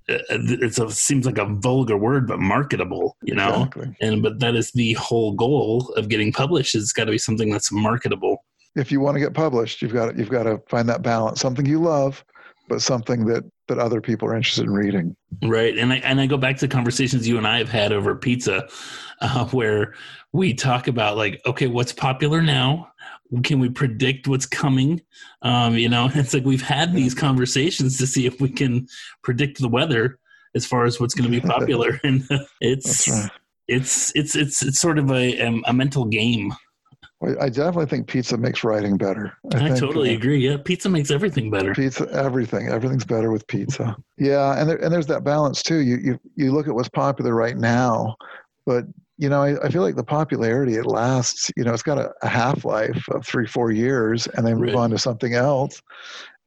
uh, 0.10 0.18
it's 0.30 0.80
a 0.80 0.90
seems 0.90 1.26
like 1.26 1.38
a 1.38 1.46
vulgar 1.46 1.98
word, 1.98 2.28
but 2.28 2.40
marketable. 2.40 3.18
You 3.22 3.36
know, 3.36 3.64
exactly. 3.64 3.96
and 4.02 4.24
but 4.24 4.40
that 4.40 4.56
is 4.56 4.72
the 4.72 4.94
whole 4.94 5.34
goal 5.34 5.94
of 5.98 6.08
getting 6.08 6.32
published. 6.32 6.76
It's 6.76 6.94
got 6.94 7.06
to 7.06 7.12
be 7.12 7.18
something 7.18 7.50
that's 7.50 7.72
marketable. 7.72 8.46
If 8.76 8.92
you 8.92 9.02
want 9.02 9.16
to 9.16 9.20
get 9.20 9.34
published, 9.34 9.82
you've 9.82 9.94
got 9.94 10.12
to, 10.12 10.18
you've 10.18 10.30
got 10.30 10.44
to 10.44 10.62
find 10.70 10.88
that 10.88 11.02
balance, 11.02 11.42
something 11.42 11.66
you 11.66 11.80
love, 11.80 12.24
but 12.70 12.82
something 12.82 13.26
that 13.26 13.44
that 13.70 13.80
other 13.80 14.02
people 14.02 14.28
are 14.28 14.36
interested 14.36 14.66
in 14.66 14.72
reading. 14.72 15.16
Right, 15.44 15.78
and 15.78 15.94
I 15.94 15.98
and 15.98 16.20
I 16.20 16.28
go 16.28 16.38
back 16.38 16.58
to 16.58 16.68
conversations 16.68 17.28
you 17.28 17.38
and 17.38 17.48
I 17.48 17.58
have 17.58 17.70
had 17.70 17.94
over 17.94 18.16
pizza, 18.16 18.68
uh, 19.22 19.46
where 19.46 19.96
we 20.34 20.54
talk 20.54 20.88
about 20.88 21.18
like, 21.18 21.42
okay, 21.46 21.68
what's 21.68 21.94
popular 21.94 22.42
now? 22.42 22.92
Can 23.44 23.60
we 23.60 23.70
predict 23.70 24.28
what's 24.28 24.46
coming? 24.46 25.02
Um, 25.42 25.76
you 25.76 25.90
know, 25.90 26.10
it's 26.16 26.34
like 26.34 26.44
we've 26.44 26.62
had 26.62 26.94
these 26.94 27.16
conversations 27.16 27.98
to 28.00 28.08
see 28.08 28.26
if 28.26 28.42
we 28.42 28.50
can 28.50 28.88
predict 29.24 29.60
the 29.60 29.70
weather 29.70 30.20
as 30.56 30.66
far 30.66 30.86
as 30.86 31.00
what's 31.00 31.14
going 31.14 31.32
to 31.32 31.42
be 31.42 31.48
popular, 31.48 32.00
and 32.04 32.28
it's 32.60 33.08
right. 33.08 33.30
it's 33.68 34.12
it's 34.16 34.36
it's 34.36 34.62
it's 34.62 34.80
sort 34.80 35.00
of 35.00 35.12
a 35.12 35.40
a 35.66 35.74
mental 35.74 36.06
game 36.06 36.54
I 37.22 37.50
definitely 37.50 37.88
think 37.88 38.08
pizza 38.08 38.38
makes 38.38 38.64
writing 38.64 38.96
better. 38.96 39.34
I, 39.54 39.58
I 39.58 39.60
think, 39.68 39.80
totally 39.80 40.12
uh, 40.12 40.18
agree. 40.18 40.38
Yeah, 40.38 40.56
pizza 40.64 40.88
makes 40.88 41.12
everything 41.12 41.52
better. 41.52 41.74
Pizza, 41.74 42.08
everything, 42.14 42.70
everything's 42.70 43.04
better 43.04 43.32
with 43.32 43.46
pizza. 43.48 43.96
Yeah, 44.22 44.60
and 44.60 44.70
there, 44.70 44.76
and 44.84 44.92
there's 44.92 45.08
that 45.08 45.24
balance 45.24 45.64
too. 45.64 45.78
You 45.78 45.98
you 45.98 46.20
you 46.36 46.52
look 46.52 46.68
at 46.68 46.76
what's 46.76 46.90
popular 46.90 47.34
right 47.34 47.56
now, 47.56 48.18
but 48.66 48.84
you 49.18 49.30
know 49.30 49.42
I, 49.42 49.58
I 49.64 49.70
feel 49.70 49.82
like 49.82 49.96
the 49.96 50.04
popularity 50.04 50.76
it 50.76 50.86
lasts. 50.86 51.50
You 51.56 51.64
know, 51.64 51.74
it's 51.74 51.84
got 51.84 51.98
a, 51.98 52.12
a 52.22 52.28
half 52.28 52.66
life 52.66 53.08
of 53.12 53.26
three 53.26 53.48
four 53.48 53.72
years, 53.72 54.28
and 54.28 54.46
then 54.46 54.58
move 54.58 54.74
right. 54.74 54.76
on 54.76 54.90
to 54.90 54.98
something 54.98 55.36
else. 55.36 55.82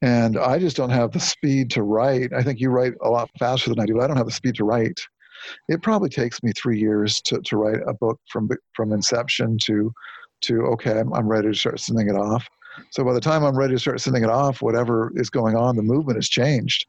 And 0.03 0.37
I 0.37 0.59
just 0.59 0.77
don't 0.77 0.91
have 0.91 1.13
the 1.13 1.19
speed 1.19 1.71
to 1.71 1.81
write. 1.81 2.31
I 2.31 2.43
think 2.43 2.59
you 2.59 2.69
write 2.69 2.93
a 3.01 3.09
lot 3.09 3.31
faster 3.39 3.71
than 3.71 3.79
I 3.79 3.87
do. 3.87 4.01
I 4.01 4.07
don't 4.07 4.17
have 4.17 4.27
the 4.27 4.31
speed 4.31 4.53
to 4.55 4.65
write. 4.65 4.99
It 5.67 5.81
probably 5.81 6.09
takes 6.09 6.43
me 6.43 6.51
three 6.51 6.79
years 6.79 7.21
to, 7.21 7.41
to 7.41 7.57
write 7.57 7.81
a 7.87 7.93
book 7.95 8.19
from 8.29 8.49
from 8.75 8.93
inception 8.93 9.57
to 9.63 9.91
to 10.43 10.61
okay 10.67 10.99
I'm, 10.99 11.13
I'm 11.13 11.27
ready 11.27 11.49
to 11.49 11.53
start 11.53 11.79
sending 11.79 12.09
it 12.09 12.15
off. 12.15 12.47
So 12.89 13.03
by 13.03 13.13
the 13.13 13.21
time 13.21 13.43
i'm 13.43 13.57
ready 13.57 13.73
to 13.73 13.79
start 13.79 14.01
sending 14.01 14.23
it 14.23 14.29
off 14.29 14.61
whatever 14.61 15.11
is 15.15 15.29
going 15.29 15.55
on 15.55 15.75
the 15.75 15.83
movement 15.83 16.17
has 16.17 16.29
changed. 16.29 16.85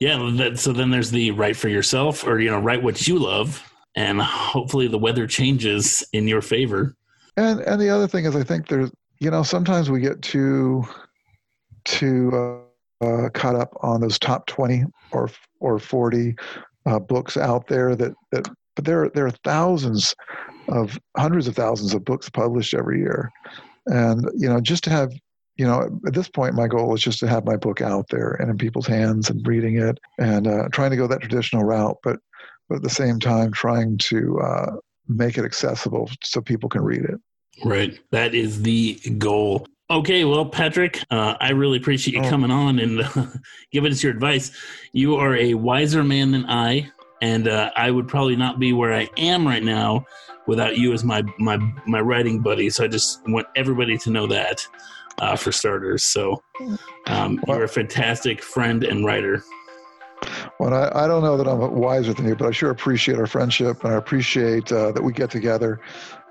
Yeah 0.00 0.30
that, 0.36 0.58
so 0.58 0.72
then 0.72 0.90
there's 0.90 1.10
the 1.10 1.30
write 1.30 1.56
for 1.56 1.68
yourself 1.68 2.26
or 2.26 2.40
you 2.40 2.50
know 2.50 2.60
write 2.60 2.82
what 2.82 3.06
you 3.06 3.18
love 3.18 3.62
and 3.94 4.20
hopefully 4.20 4.88
the 4.88 4.98
weather 4.98 5.26
changes 5.26 6.02
in 6.12 6.26
your 6.26 6.40
favor. 6.40 6.94
And 7.36 7.60
and 7.60 7.80
the 7.80 7.90
other 7.90 8.08
thing 8.08 8.24
is 8.24 8.36
i 8.36 8.42
think 8.42 8.68
there's 8.68 8.90
you 9.20 9.30
know 9.30 9.42
sometimes 9.42 9.90
we 9.90 10.00
get 10.00 10.20
too 10.20 10.84
too 11.84 12.30
uh, 12.32 13.04
uh, 13.04 13.28
caught 13.30 13.56
up 13.56 13.76
on 13.82 14.00
those 14.00 14.18
top 14.18 14.46
20 14.46 14.84
or 15.12 15.30
or 15.60 15.78
40 15.78 16.34
uh, 16.86 16.98
books 16.98 17.36
out 17.36 17.66
there 17.66 17.96
that 17.96 18.12
that 18.30 18.48
but 18.74 18.84
there 18.84 19.08
there 19.10 19.26
are 19.26 19.32
thousands 19.44 20.14
of 20.68 20.98
hundreds 21.16 21.48
of 21.48 21.56
thousands 21.56 21.94
of 21.94 22.04
books 22.04 22.28
published 22.28 22.74
every 22.74 22.98
year. 22.98 23.30
And, 23.86 24.28
you 24.36 24.48
know, 24.48 24.60
just 24.60 24.84
to 24.84 24.90
have, 24.90 25.12
you 25.56 25.66
know, 25.66 26.00
at 26.06 26.14
this 26.14 26.28
point, 26.28 26.54
my 26.54 26.66
goal 26.66 26.94
is 26.94 27.02
just 27.02 27.18
to 27.20 27.28
have 27.28 27.44
my 27.44 27.56
book 27.56 27.80
out 27.80 28.06
there 28.10 28.32
and 28.32 28.50
in 28.50 28.58
people's 28.58 28.86
hands 28.86 29.28
and 29.30 29.46
reading 29.46 29.76
it 29.76 29.98
and 30.18 30.46
uh, 30.46 30.68
trying 30.72 30.90
to 30.90 30.96
go 30.96 31.06
that 31.06 31.20
traditional 31.20 31.64
route, 31.64 31.98
but, 32.02 32.18
but 32.68 32.76
at 32.76 32.82
the 32.82 32.90
same 32.90 33.18
time, 33.18 33.52
trying 33.52 33.98
to 33.98 34.40
uh, 34.40 34.76
make 35.08 35.36
it 35.36 35.44
accessible 35.44 36.08
so 36.22 36.40
people 36.40 36.68
can 36.68 36.82
read 36.82 37.04
it. 37.04 37.20
Right. 37.64 37.98
That 38.10 38.34
is 38.34 38.62
the 38.62 38.94
goal. 39.18 39.66
Okay, 39.90 40.24
well, 40.24 40.46
Patrick, 40.46 41.02
uh, 41.10 41.34
I 41.38 41.50
really 41.50 41.76
appreciate 41.76 42.14
you 42.14 42.22
oh. 42.22 42.30
coming 42.30 42.50
on 42.50 42.78
and 42.78 43.02
uh, 43.02 43.26
giving 43.72 43.92
us 43.92 44.02
your 44.02 44.12
advice. 44.12 44.50
You 44.92 45.16
are 45.16 45.36
a 45.36 45.52
wiser 45.52 46.02
man 46.02 46.30
than 46.30 46.46
I, 46.46 46.90
and 47.20 47.46
uh, 47.46 47.70
I 47.76 47.90
would 47.90 48.08
probably 48.08 48.36
not 48.36 48.58
be 48.58 48.72
where 48.72 48.94
I 48.94 49.10
am 49.18 49.46
right 49.46 49.62
now 49.62 50.06
without 50.46 50.76
you 50.76 50.92
as 50.92 51.04
my 51.04 51.22
my 51.38 51.58
my 51.86 52.00
writing 52.00 52.40
buddy. 52.40 52.70
So 52.70 52.84
I 52.84 52.88
just 52.88 53.20
want 53.28 53.46
everybody 53.56 53.96
to 53.98 54.10
know 54.10 54.26
that 54.26 54.66
uh, 55.18 55.36
for 55.36 55.52
starters. 55.52 56.02
So 56.02 56.42
um, 57.06 57.40
you're 57.46 57.64
a 57.64 57.68
fantastic 57.68 58.42
friend 58.42 58.84
and 58.84 59.04
writer. 59.04 59.42
Well, 60.58 60.72
I, 60.72 61.04
I 61.04 61.06
don't 61.08 61.22
know 61.22 61.36
that 61.36 61.48
I'm 61.48 61.74
wiser 61.74 62.14
than 62.14 62.28
you, 62.28 62.36
but 62.36 62.46
I 62.46 62.52
sure 62.52 62.70
appreciate 62.70 63.18
our 63.18 63.26
friendship 63.26 63.82
and 63.84 63.92
I 63.92 63.96
appreciate 63.96 64.70
uh, 64.70 64.92
that 64.92 65.02
we 65.02 65.12
get 65.12 65.30
together. 65.30 65.80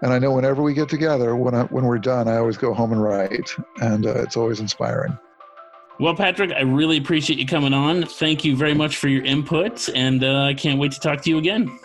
And 0.01 0.13
I 0.13 0.19
know 0.19 0.31
whenever 0.31 0.63
we 0.63 0.73
get 0.73 0.89
together, 0.89 1.35
when 1.35 1.53
I, 1.53 1.63
when 1.63 1.85
we're 1.85 1.99
done, 1.99 2.27
I 2.27 2.37
always 2.37 2.57
go 2.57 2.73
home 2.73 2.91
and 2.91 3.03
write, 3.03 3.53
and 3.81 4.05
uh, 4.05 4.21
it's 4.21 4.37
always 4.37 4.59
inspiring. 4.59 5.17
Well, 5.99 6.15
Patrick, 6.15 6.51
I 6.51 6.61
really 6.61 6.97
appreciate 6.97 7.37
you 7.37 7.45
coming 7.45 7.73
on. 7.73 8.03
Thank 8.03 8.43
you 8.43 8.55
very 8.55 8.73
much 8.73 8.97
for 8.97 9.07
your 9.07 9.23
input, 9.23 9.87
and 9.89 10.23
uh, 10.23 10.45
I 10.45 10.53
can't 10.55 10.79
wait 10.79 10.93
to 10.93 10.99
talk 10.99 11.21
to 11.23 11.29
you 11.29 11.37
again. 11.37 11.77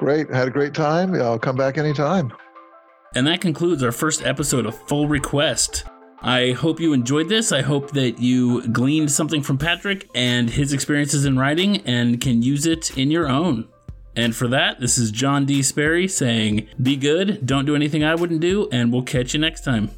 Great. 0.00 0.30
Had 0.30 0.48
a 0.48 0.50
great 0.50 0.72
time. 0.72 1.14
I'll 1.14 1.38
come 1.38 1.56
back 1.56 1.76
anytime. 1.76 2.32
And 3.14 3.26
that 3.26 3.42
concludes 3.42 3.82
our 3.82 3.92
first 3.92 4.24
episode 4.24 4.64
of 4.64 4.74
Full 4.88 5.06
Request. 5.06 5.84
I 6.22 6.52
hope 6.52 6.80
you 6.80 6.94
enjoyed 6.94 7.28
this. 7.28 7.52
I 7.52 7.60
hope 7.60 7.90
that 7.90 8.18
you 8.18 8.66
gleaned 8.68 9.12
something 9.12 9.42
from 9.42 9.58
Patrick 9.58 10.08
and 10.14 10.48
his 10.48 10.72
experiences 10.72 11.26
in 11.26 11.38
writing 11.38 11.82
and 11.86 12.18
can 12.18 12.40
use 12.40 12.64
it 12.64 12.96
in 12.96 13.10
your 13.10 13.28
own. 13.28 13.68
And 14.16 14.34
for 14.34 14.48
that, 14.48 14.80
this 14.80 14.96
is 14.96 15.10
John 15.10 15.44
D. 15.44 15.62
Sperry 15.62 16.08
saying, 16.08 16.68
Be 16.82 16.96
good, 16.96 17.44
don't 17.44 17.66
do 17.66 17.76
anything 17.76 18.02
I 18.02 18.14
wouldn't 18.14 18.40
do, 18.40 18.70
and 18.72 18.90
we'll 18.90 19.02
catch 19.02 19.34
you 19.34 19.40
next 19.40 19.64
time. 19.64 19.90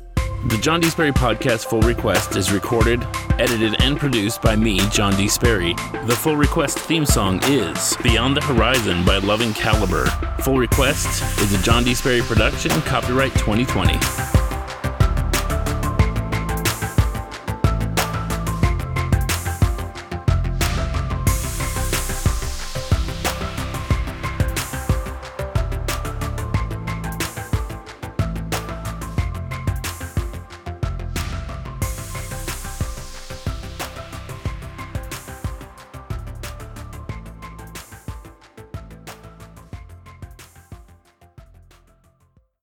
The 0.45 0.59
John 0.59 0.81
D. 0.81 0.89
Sperry 0.89 1.13
Podcast 1.13 1.67
Full 1.67 1.83
Request 1.83 2.35
is 2.35 2.51
recorded, 2.53 3.07
edited, 3.39 3.81
and 3.81 3.97
produced 3.97 4.43
by 4.43 4.57
me, 4.57 4.81
John 4.91 5.15
D. 5.17 5.29
Sperry. 5.29 5.75
The 6.07 6.17
Full 6.17 6.37
Request 6.37 6.81
theme 6.81 7.07
song 7.07 7.39
is 7.45 7.97
Beyond 8.03 8.37
the 8.37 8.41
Horizon 8.41 9.05
by 9.05 9.19
Loving 9.19 9.55
Caliber. 9.55 10.07
Full 10.43 10.59
Request 10.59 11.23
is 11.41 11.55
a 11.55 11.63
John 11.63 11.85
D. 11.85 11.95
Sperry 11.95 12.23
production, 12.23 12.73
copyright 12.83 13.33
2020. 13.35 14.32